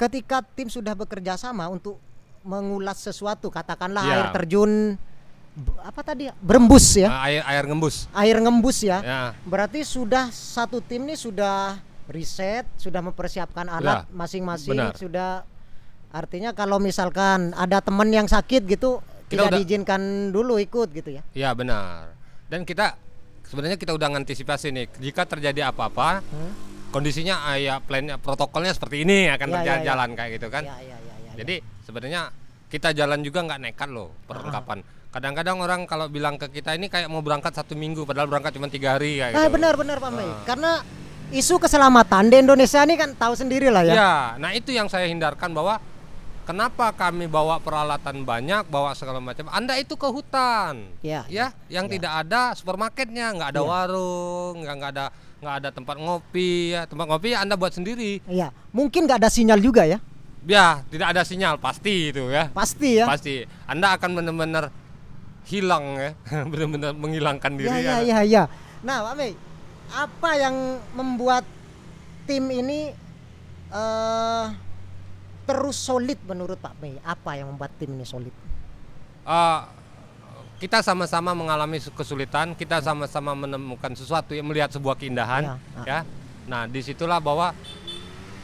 ketika 0.00 0.40
tim 0.46 0.66
sudah 0.66 0.96
bekerja 0.96 1.36
sama 1.36 1.68
untuk 1.68 2.00
mengulas 2.40 2.96
sesuatu, 2.96 3.48
katakanlah 3.48 4.00
Ya. 4.00 4.12
air 4.14 4.26
terjun 4.32 4.96
apa 5.78 6.00
tadi? 6.00 6.32
berembus 6.40 6.96
ya. 6.96 7.08
Nah, 7.10 7.20
air 7.22 7.42
air 7.44 7.64
ngembus. 7.66 8.08
Air 8.10 8.40
ngembus 8.40 8.78
ya. 8.80 8.98
Ya. 8.98 9.20
Berarti 9.44 9.84
sudah 9.84 10.32
satu 10.32 10.80
tim 10.80 11.04
nih 11.04 11.20
sudah 11.20 11.76
riset, 12.08 12.64
sudah 12.74 13.04
mempersiapkan 13.04 13.68
alat 13.68 14.08
masing-masing, 14.08 14.72
Benar. 14.72 14.96
sudah 14.96 15.30
artinya 16.10 16.50
kalau 16.50 16.80
misalkan 16.80 17.52
ada 17.52 17.78
teman 17.78 18.08
yang 18.08 18.26
sakit 18.26 18.64
gitu 18.64 18.98
Kita 19.26 19.30
tidak 19.30 19.44
udah- 19.46 19.58
diizinkan 19.60 20.00
dulu 20.32 20.56
ikut 20.56 20.88
gitu 20.90 21.10
ya. 21.12 21.22
Ya 21.36 21.50
benar. 21.52 22.16
Dan 22.48 22.64
kita 22.64 22.96
sebenarnya 23.44 23.76
kita 23.76 23.92
udah 23.92 24.08
ngantisipasi 24.10 24.70
nih 24.70 24.86
jika 24.98 25.22
terjadi 25.24 25.68
apa-apa 25.68 26.24
Hmm? 26.24 26.52
Kondisinya 26.90 27.46
ah, 27.46 27.56
ya 27.56 27.78
plannya 27.78 28.18
protokolnya 28.18 28.70
seperti 28.70 29.02
ini 29.02 29.26
akan 29.28 29.46
Ya, 29.46 29.54
terjadi 29.56 29.70
ya, 29.72 29.82
ya. 29.82 29.88
jalan 29.88 30.08
kayak 30.12 30.30
gitu 30.36 30.48
kan. 30.48 30.62
Ya, 30.64 30.76
ya, 30.76 30.82
ya, 30.82 30.96
ya, 30.98 31.14
ya. 31.16 31.32
Jadi 31.38 31.54
sebenarnya 31.80 32.22
kita 32.66 32.88
jalan 32.92 33.18
juga 33.20 33.42
nggak 33.42 33.60
nekat 33.60 33.88
loh 33.88 34.14
perlengkapan. 34.24 34.82
Kadang-kadang 35.10 35.58
orang 35.58 35.80
kalau 35.84 36.06
bilang 36.06 36.38
ke 36.38 36.46
kita 36.52 36.70
ini 36.72 36.86
kayak 36.86 37.06
mau 37.06 37.18
berangkat 37.18 37.50
satu 37.52 37.74
minggu 37.74 38.06
padahal 38.06 38.30
berangkat 38.30 38.54
cuma 38.54 38.70
tiga 38.70 38.94
hari 38.94 39.18
kayak 39.18 39.34
Ah, 39.34 39.46
gitu. 39.46 39.54
benar 39.54 39.74
benar 39.74 39.96
Pak 39.98 40.10
Mei. 40.10 40.22
Ah. 40.22 40.38
Karena 40.46 40.72
isu 41.30 41.58
keselamatan 41.58 42.26
di 42.26 42.36
Indonesia 42.38 42.78
ini 42.80 42.94
kan 42.94 43.10
tahu 43.14 43.34
sendiri 43.34 43.70
lah 43.70 43.82
ya. 43.82 43.92
Ya, 43.92 44.12
nah 44.38 44.50
itu 44.50 44.70
yang 44.70 44.86
saya 44.86 45.06
hindarkan 45.06 45.50
bahwa 45.50 45.82
kenapa 46.42 46.90
kami 46.92 47.26
bawa 47.26 47.58
peralatan 47.58 48.22
banyak, 48.22 48.66
bawa 48.66 48.90
segala 48.92 49.18
macam. 49.18 49.46
Anda 49.48 49.78
itu 49.78 49.94
ke 49.94 50.06
hutan, 50.06 50.90
Ya. 51.00 51.22
ya, 51.26 51.54
yang 51.66 51.86
Ya. 51.86 51.92
tidak 51.94 52.12
ada 52.20 52.42
supermarketnya, 52.52 53.30
nggak 53.32 53.50
ada 53.50 53.62
Ya. 53.62 53.66
warung, 53.68 54.54
nggak 54.58 54.74
nggak 54.76 54.92
ada 54.92 55.06
nggak 55.40 55.54
ada 55.64 55.68
tempat 55.72 55.96
ngopi, 55.96 56.76
ya 56.76 56.84
tempat 56.84 57.08
ngopi 57.08 57.32
ya 57.32 57.40
Anda 57.40 57.56
buat 57.56 57.72
sendiri. 57.72 58.20
Iya, 58.28 58.52
mungkin 58.76 59.08
nggak 59.08 59.24
ada 59.24 59.30
sinyal 59.32 59.56
juga 59.58 59.88
ya. 59.88 59.96
Ya, 60.44 60.80
tidak 60.88 61.12
ada 61.16 61.22
sinyal 61.24 61.60
pasti 61.60 62.12
itu 62.12 62.28
ya, 62.32 62.48
Pasti 62.52 62.96
ya. 62.96 63.04
pasti. 63.04 63.44
Anda 63.68 63.96
akan 63.96 64.20
benar-benar 64.20 64.72
hilang 65.48 65.96
ya, 65.96 66.10
benar-benar 66.52 66.92
menghilangkan 66.96 67.52
diri. 67.56 67.68
Ya, 67.68 67.80
ya, 67.80 67.96
ya, 68.04 68.18
ya. 68.24 68.42
Nah, 68.84 69.04
Pak 69.04 69.14
Mei, 69.16 69.32
apa 69.92 70.30
yang 70.36 70.56
membuat 70.96 71.44
tim 72.24 72.44
ini 72.48 72.92
eh 73.70 74.46
terus 75.44 75.76
solid 75.76 76.20
menurut 76.28 76.56
Pak 76.60 76.76
Mei? 76.80 76.96
Apa 77.00 77.36
yang 77.40 77.52
membuat 77.52 77.72
tim 77.80 77.92
ini 77.96 78.04
solid? 78.04 78.32
Eh, 79.24 79.60
kita 80.60 80.84
sama-sama 80.84 81.32
mengalami 81.32 81.80
kesulitan, 81.96 82.52
kita 82.52 82.84
sama-sama 82.84 83.32
menemukan 83.32 83.96
sesuatu 83.96 84.36
yang 84.36 84.44
melihat 84.44 84.68
sebuah 84.68 84.92
keindahan, 85.00 85.42
Ya, 85.42 85.54
ah. 85.56 85.84
ya. 85.88 85.98
Nah, 86.44 86.68
di 86.68 86.84
situlah 86.84 87.16
bahwa 87.16 87.56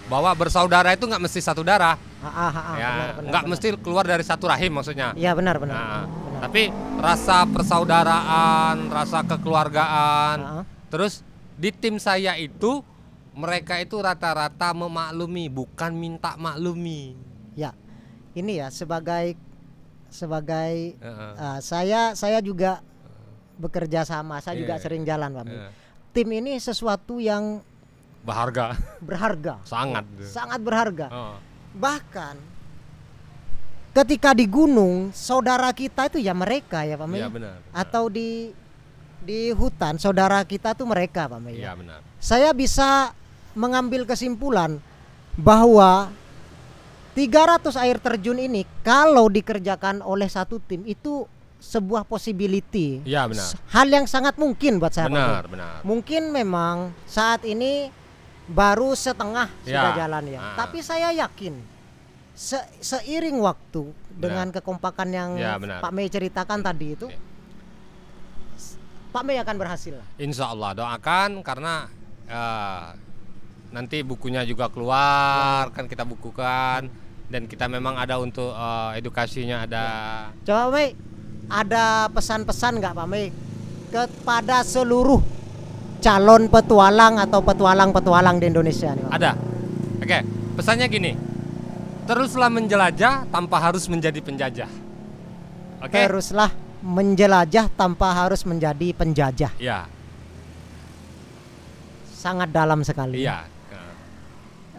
bahwa 0.08 0.30
bersaudara 0.32 0.96
itu 0.96 1.04
nggak 1.04 1.20
mesti 1.20 1.40
satu 1.44 1.60
darah, 1.60 2.00
Ah, 2.24 2.48
ah, 2.48 2.54
ah, 2.56 2.76
ya, 2.80 2.90
nggak 3.20 3.44
mesti 3.44 3.68
keluar 3.84 4.08
dari 4.08 4.24
satu 4.24 4.48
rahim 4.48 4.72
maksudnya. 4.72 5.12
Iya 5.12 5.36
benar 5.36 5.60
benar. 5.60 5.76
Nah, 5.76 6.02
benar. 6.08 6.40
tapi 6.48 6.62
rasa 6.96 7.44
persaudaraan, 7.44 8.88
rasa 8.88 9.20
kekeluargaan, 9.28 10.36
ah. 10.40 10.64
terus 10.88 11.20
di 11.60 11.68
tim 11.68 12.00
saya 12.00 12.32
itu 12.40 12.80
mereka 13.36 13.76
itu 13.76 14.00
rata-rata 14.00 14.72
memaklumi, 14.72 15.52
bukan 15.52 15.92
minta 15.92 16.32
maklumi. 16.40 17.12
Ya, 17.52 17.76
ini 18.32 18.64
ya 18.64 18.72
sebagai 18.72 19.36
sebagai 20.08 20.94
Heeh. 20.94 21.32
ah, 21.34 21.58
saya 21.58 22.12
saya 22.12 22.38
juga 22.38 22.80
bekerja 23.56 24.02
sama, 24.02 24.38
saya 24.38 24.56
juga 24.56 24.76
Iya. 24.76 24.82
sering 24.82 25.02
jalan 25.02 25.30
Pak. 25.32 25.44
Iya. 25.46 25.68
Tim 26.12 26.28
ini 26.30 26.56
sesuatu 26.56 27.16
yang 27.16 27.60
Berharga, 28.20 28.74
berharga, 29.08 29.62
sangat. 29.62 30.02
sangat 30.20 30.58
berharga. 30.58 31.06
Oh, 31.08 31.36
Bahkan 31.72 32.34
ketika 33.92 34.32
di 34.32 34.44
gunung, 34.44 35.08
saudara 35.10 35.70
kita 35.70 36.08
itu 36.08 36.18
ya 36.18 36.32
mereka 36.32 36.82
ya 36.82 36.96
Pak 36.96 37.06
Mei. 37.06 37.20
Iya 37.22 37.28
benar. 37.30 37.56
Atau 37.70 38.10
di 38.10 38.50
di 39.22 39.50
hutan, 39.50 39.96
saudara 39.96 40.42
kita 40.42 40.74
tuh 40.74 40.84
mereka 40.84 41.26
Pak 41.26 41.40
Mei. 41.40 41.58
Benar. 41.58 42.00
Saya 42.18 42.50
bisa 42.50 43.14
mengambil 43.54 44.04
kesimpulan 44.04 44.76
bahwa 45.34 46.12
300 47.16 47.72
air 47.80 47.96
terjun 47.96 48.36
ini 48.36 48.68
kalau 48.84 49.26
dikerjakan 49.26 50.04
oleh 50.04 50.28
satu 50.28 50.60
tim 50.60 50.84
itu 50.84 51.24
sebuah 51.56 52.04
possibility. 52.04 53.00
Iya 53.02 53.24
benar. 53.24 53.56
Hal 53.72 53.88
yang 53.88 54.04
sangat 54.04 54.36
mungkin 54.36 54.76
buat 54.76 54.92
saya. 54.92 55.08
Benar, 55.08 55.48
benar. 55.48 55.80
Mungkin 55.80 56.28
memang 56.28 56.92
saat 57.02 57.40
ini 57.42 57.88
baru 58.46 58.92
setengah 58.92 59.48
sudah 59.64 59.90
Ya. 59.90 59.98
jalan 59.98 60.24
ya. 60.28 60.38
Ah. 60.38 60.54
Tapi 60.60 60.78
saya 60.78 61.08
yakin 61.16 61.56
se- 62.30 62.68
seiring 62.78 63.40
waktu 63.40 63.88
dengan 64.12 64.52
kekompakan 64.52 65.08
yang 65.08 65.30
Ya, 65.34 65.56
benar. 65.56 65.80
Pak 65.80 65.90
Mei 65.90 66.06
ceritakan 66.06 66.60
tadi 66.60 66.92
itu, 66.92 67.08
Ya. 67.08 67.16
Pak 69.08 69.24
Mei 69.24 69.40
akan 69.40 69.56
berhasil. 69.56 69.96
Insya 70.20 70.52
Allah 70.52 70.76
doakan 70.76 71.40
karena 71.40 71.88
eh, 72.26 72.86
nanti 73.72 74.02
bukunya 74.02 74.42
juga 74.42 74.68
keluar 74.68 75.72
kan 75.72 75.86
kita 75.86 76.02
bukukan 76.02 76.92
dan 77.26 77.50
kita 77.50 77.66
memang 77.66 77.98
ada 77.98 78.18
untuk 78.22 78.54
eh, 78.54 78.90
edukasinya 78.98 79.66
ada 79.66 79.82
Coba 80.46 80.68
Pak 80.68 80.70
Mei, 80.74 80.88
ada 81.50 81.84
pesan-pesan 82.10 82.72
nggak 82.78 82.94
Pak 82.94 83.06
Mei 83.10 83.26
kepada 83.90 84.66
seluruh 84.66 85.22
calon 86.02 86.46
petualang 86.46 87.18
atau 87.18 87.40
petualang-petualang 87.42 88.38
di 88.38 88.46
Indonesia 88.50 88.94
nih? 88.94 89.04
Pak? 89.06 89.12
ada. 89.14 89.32
Oke 90.02 90.18
pesannya 90.56 90.88
gini 90.88 91.12
teruslah 92.06 92.48
menjelajah 92.48 93.26
tanpa 93.28 93.58
harus 93.58 93.84
menjadi 93.90 94.22
penjajah. 94.22 94.70
Oke. 95.82 95.98
Teruslah 96.06 96.54
menjelajah 96.80 97.66
tanpa 97.74 98.14
harus 98.14 98.46
menjadi 98.46 98.94
penjajah. 98.94 99.52
Ya, 99.58 99.90
Sangat 102.14 102.54
dalam 102.54 102.86
sekali. 102.86 103.26
iya. 103.26 103.44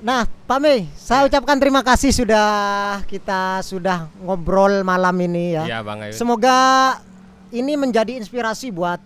Nah, 0.01 0.29
Pak 0.29 0.60
Mei, 0.62 0.86
saya 0.93 1.25
ucapkan 1.25 1.57
terima 1.57 1.81
kasih 1.81 2.13
sudah 2.13 2.47
kita 3.10 3.65
sudah 3.65 4.05
ngobrol 4.21 4.86
malam 4.86 5.17
ini 5.25 5.57
ya. 5.57 5.63
Iya 5.65 5.79
bang 5.81 5.99
Ayu. 6.05 6.13
Semoga 6.13 6.57
ini 7.49 7.73
menjadi 7.73 8.13
inspirasi 8.21 8.69
buat 8.69 9.01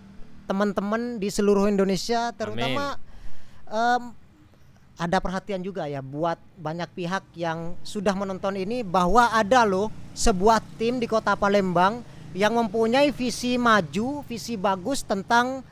teman-teman 0.51 1.15
di 1.15 1.31
seluruh 1.31 1.71
Indonesia, 1.71 2.35
terutama 2.35 2.99
em, 3.71 4.11
ada 4.99 5.17
perhatian 5.23 5.63
juga 5.63 5.87
ya 5.87 6.03
buat 6.03 6.35
banyak 6.59 6.91
pihak 6.91 7.23
yang 7.39 7.79
sudah 7.81 8.11
menonton 8.11 8.59
ini 8.59 8.83
bahwa 8.83 9.31
ada 9.31 9.63
loh 9.63 9.87
sebuah 10.11 10.59
tim 10.75 10.99
di 10.99 11.07
Kota 11.07 11.39
Palembang 11.39 12.03
yang 12.35 12.51
mempunyai 12.59 13.15
visi 13.15 13.55
maju, 13.55 14.27
visi 14.27 14.59
bagus 14.59 15.07
tentang 15.07 15.63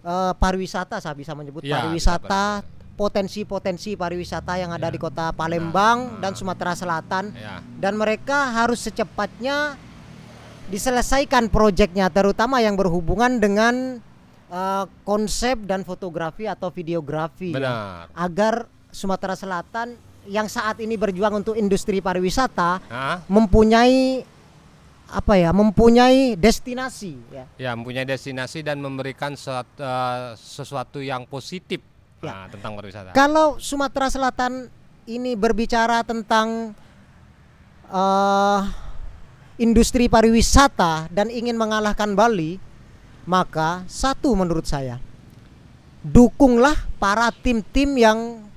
eh, 0.00 0.32
pariwisata, 0.32 0.96
saya 0.96 1.12
bisa 1.12 1.36
menyebut 1.36 1.60
Iya, 1.60 1.76
pariwisata, 1.84 2.64
potensi-potensi 2.96 3.92
pariwisata 3.92 4.56
yang 4.56 4.72
ada 4.72 4.88
Ya. 4.88 4.92
di 4.92 4.98
Kota 4.98 5.30
Palembang 5.30 6.16
Nah, 6.16 6.20
dan. 6.20 6.32
Sumatera 6.32 6.72
Selatan 6.72 7.30
Ya, 7.30 7.60
dan 7.76 7.94
mereka 7.94 8.50
harus 8.50 8.80
secepatnya 8.80 9.76
diselesaikan 10.66 11.46
proyeknya 11.46 12.08
terutama 12.08 12.58
yang 12.58 12.74
berhubungan 12.74 13.36
dengan 13.36 14.00
eh, 14.46 14.84
konsep 15.02 15.58
dan 15.60 15.82
fotografi 15.82 16.46
atau 16.46 16.70
videografi 16.70 17.50
ya. 17.50 18.06
agar 18.12 18.66
Sumatera 18.88 19.34
Selatan 19.34 19.94
yang 20.24 20.46
saat 20.46 20.78
ini 20.78 20.94
berjuang 20.94 21.36
untuk 21.36 21.54
industri 21.54 21.98
pariwisata 21.98 22.82
Hah? 22.82 23.22
mempunyai 23.26 24.26
apa 25.06 25.34
ya 25.34 25.50
mempunyai 25.50 26.34
destinasi 26.34 27.14
ya 27.28 27.46
Ya 27.56 27.70
mempunyai 27.72 28.02
destinasi 28.02 28.58
dan 28.60 28.78
memberikan 28.78 29.34
suat- 29.34 29.70
eh, 29.76 30.34
sesuatu 30.34 30.98
yang 30.98 31.22
positif 31.24 31.78
Ya. 32.24 32.32
nah, 32.32 32.44
tentang 32.48 32.72
pariwisata. 32.80 33.12
kalau 33.12 33.60
Sumatera 33.60 34.08
Selatan 34.08 34.72
ini 35.04 35.36
berbicara 35.36 36.00
tentang 36.00 36.72
eh, 37.92 38.60
industri 39.60 40.08
pariwisata 40.08 41.12
dan 41.12 41.28
ingin 41.28 41.60
mengalahkan 41.60 42.16
Bali, 42.16 42.56
maka 43.28 43.84
satu 43.84 44.32
menurut 44.32 44.64
saya, 44.64 44.96
dukunglah 46.00 46.76
para 46.96 47.28
tim-tim 47.32 47.96
yang 48.00 48.48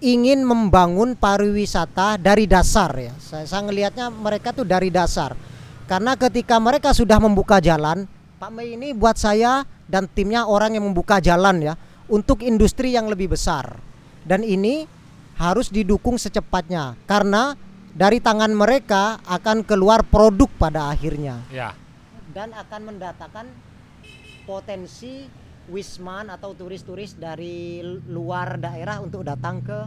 ingin 0.00 0.44
membangun 0.44 1.16
pariwisata 1.16 2.20
dari 2.20 2.44
dasar 2.44 2.92
ya. 2.96 3.12
Saya, 3.16 3.48
saya 3.48 3.64
ngelihatnya 3.64 4.12
mereka 4.12 4.52
tuh 4.52 4.68
dari 4.68 4.92
dasar. 4.92 5.32
Karena 5.86 6.18
ketika 6.18 6.58
mereka 6.58 6.90
sudah 6.92 7.16
membuka 7.22 7.62
jalan, 7.62 8.04
Pak 8.36 8.50
Mei 8.52 8.76
ini 8.76 8.92
buat 8.92 9.16
saya 9.16 9.64
dan 9.88 10.10
timnya 10.10 10.44
orang 10.44 10.76
yang 10.76 10.84
membuka 10.84 11.22
jalan 11.22 11.62
ya 11.62 11.74
untuk 12.08 12.42
industri 12.42 12.92
yang 12.92 13.06
lebih 13.06 13.32
besar. 13.32 13.78
Dan 14.26 14.42
ini 14.42 14.86
harus 15.36 15.68
didukung 15.68 16.16
secepatnya 16.16 16.96
karena 17.04 17.54
dari 17.92 18.18
tangan 18.18 18.50
mereka 18.50 19.20
akan 19.24 19.62
keluar 19.62 20.00
produk 20.00 20.48
pada 20.56 20.88
akhirnya 20.88 21.44
Ya, 21.48 21.76
dan 22.32 22.56
akan 22.56 22.92
mendatangkan 22.92 23.46
potensi 24.44 25.28
wisman 25.66 26.30
atau 26.30 26.54
turis-turis 26.54 27.16
dari 27.16 27.82
luar 28.06 28.56
daerah 28.56 29.02
untuk 29.02 29.26
datang 29.26 29.60
ke 29.60 29.78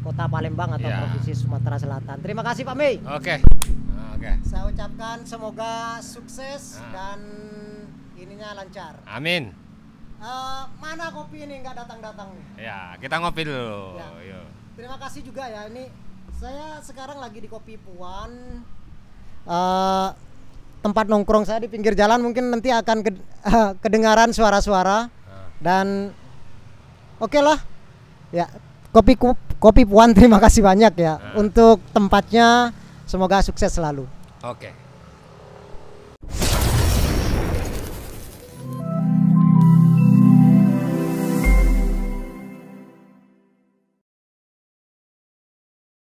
Kota 0.00 0.26
Palembang 0.26 0.76
atau 0.76 0.88
Ya. 0.88 0.96
Provinsi 1.04 1.32
Sumatera 1.36 1.76
Selatan. 1.76 2.16
Terima 2.24 2.40
kasih 2.40 2.64
Pak 2.64 2.76
Mei. 2.76 2.96
Oke. 3.04 3.40
Oke. 4.16 4.30
Saya 4.44 4.64
ucapkan 4.66 5.24
semoga 5.24 6.00
sukses 6.00 6.80
Nah. 6.80 6.88
dan 6.92 7.20
ininya 8.16 8.56
lancar. 8.56 8.96
Amin. 9.04 9.52
Eh, 10.20 10.62
mana 10.76 11.08
kopi 11.08 11.42
ini 11.42 11.58
nggak 11.58 11.76
datang-datang 11.76 12.28
nih? 12.30 12.68
Ya, 12.68 12.92
kita 12.96 13.16
ngopi 13.18 13.42
dulu. 13.42 13.96
Ya. 13.96 14.40
Terima 14.76 14.96
kasih 14.96 15.20
juga 15.22 15.44
ya 15.44 15.64
ini 15.66 15.88
saya 16.32 16.80
sekarang 16.80 17.16
lagi 17.16 17.40
di 17.40 17.48
Kopi 17.48 17.76
Puan. 17.76 18.60
Eh, 19.42 20.08
tempat 20.80 21.04
nongkrong 21.06 21.44
saya 21.44 21.58
di 21.58 21.68
pinggir 21.68 21.92
jalan 21.92 22.20
mungkin 22.20 22.48
nanti 22.48 22.68
akan 22.68 23.00
ke- 23.00 23.24
kedengaran 23.84 24.32
suara-suara 24.32 25.08
Nah, 25.08 25.44
dan 25.60 26.08
oke 27.16 27.36
lah 27.36 27.60
ya 28.30 28.48
kopi 28.88 29.12
kopi 29.54 29.84
Puan 29.84 30.12
terima 30.16 30.36
kasih 30.36 30.60
banyak 30.60 30.96
ya 30.96 31.16
Nah. 31.16 31.36
untuk 31.36 31.84
tempatnya 31.92 32.72
semoga 33.04 33.40
sukses 33.40 33.68
selalu. 33.68 34.08
Oke. 34.40 34.72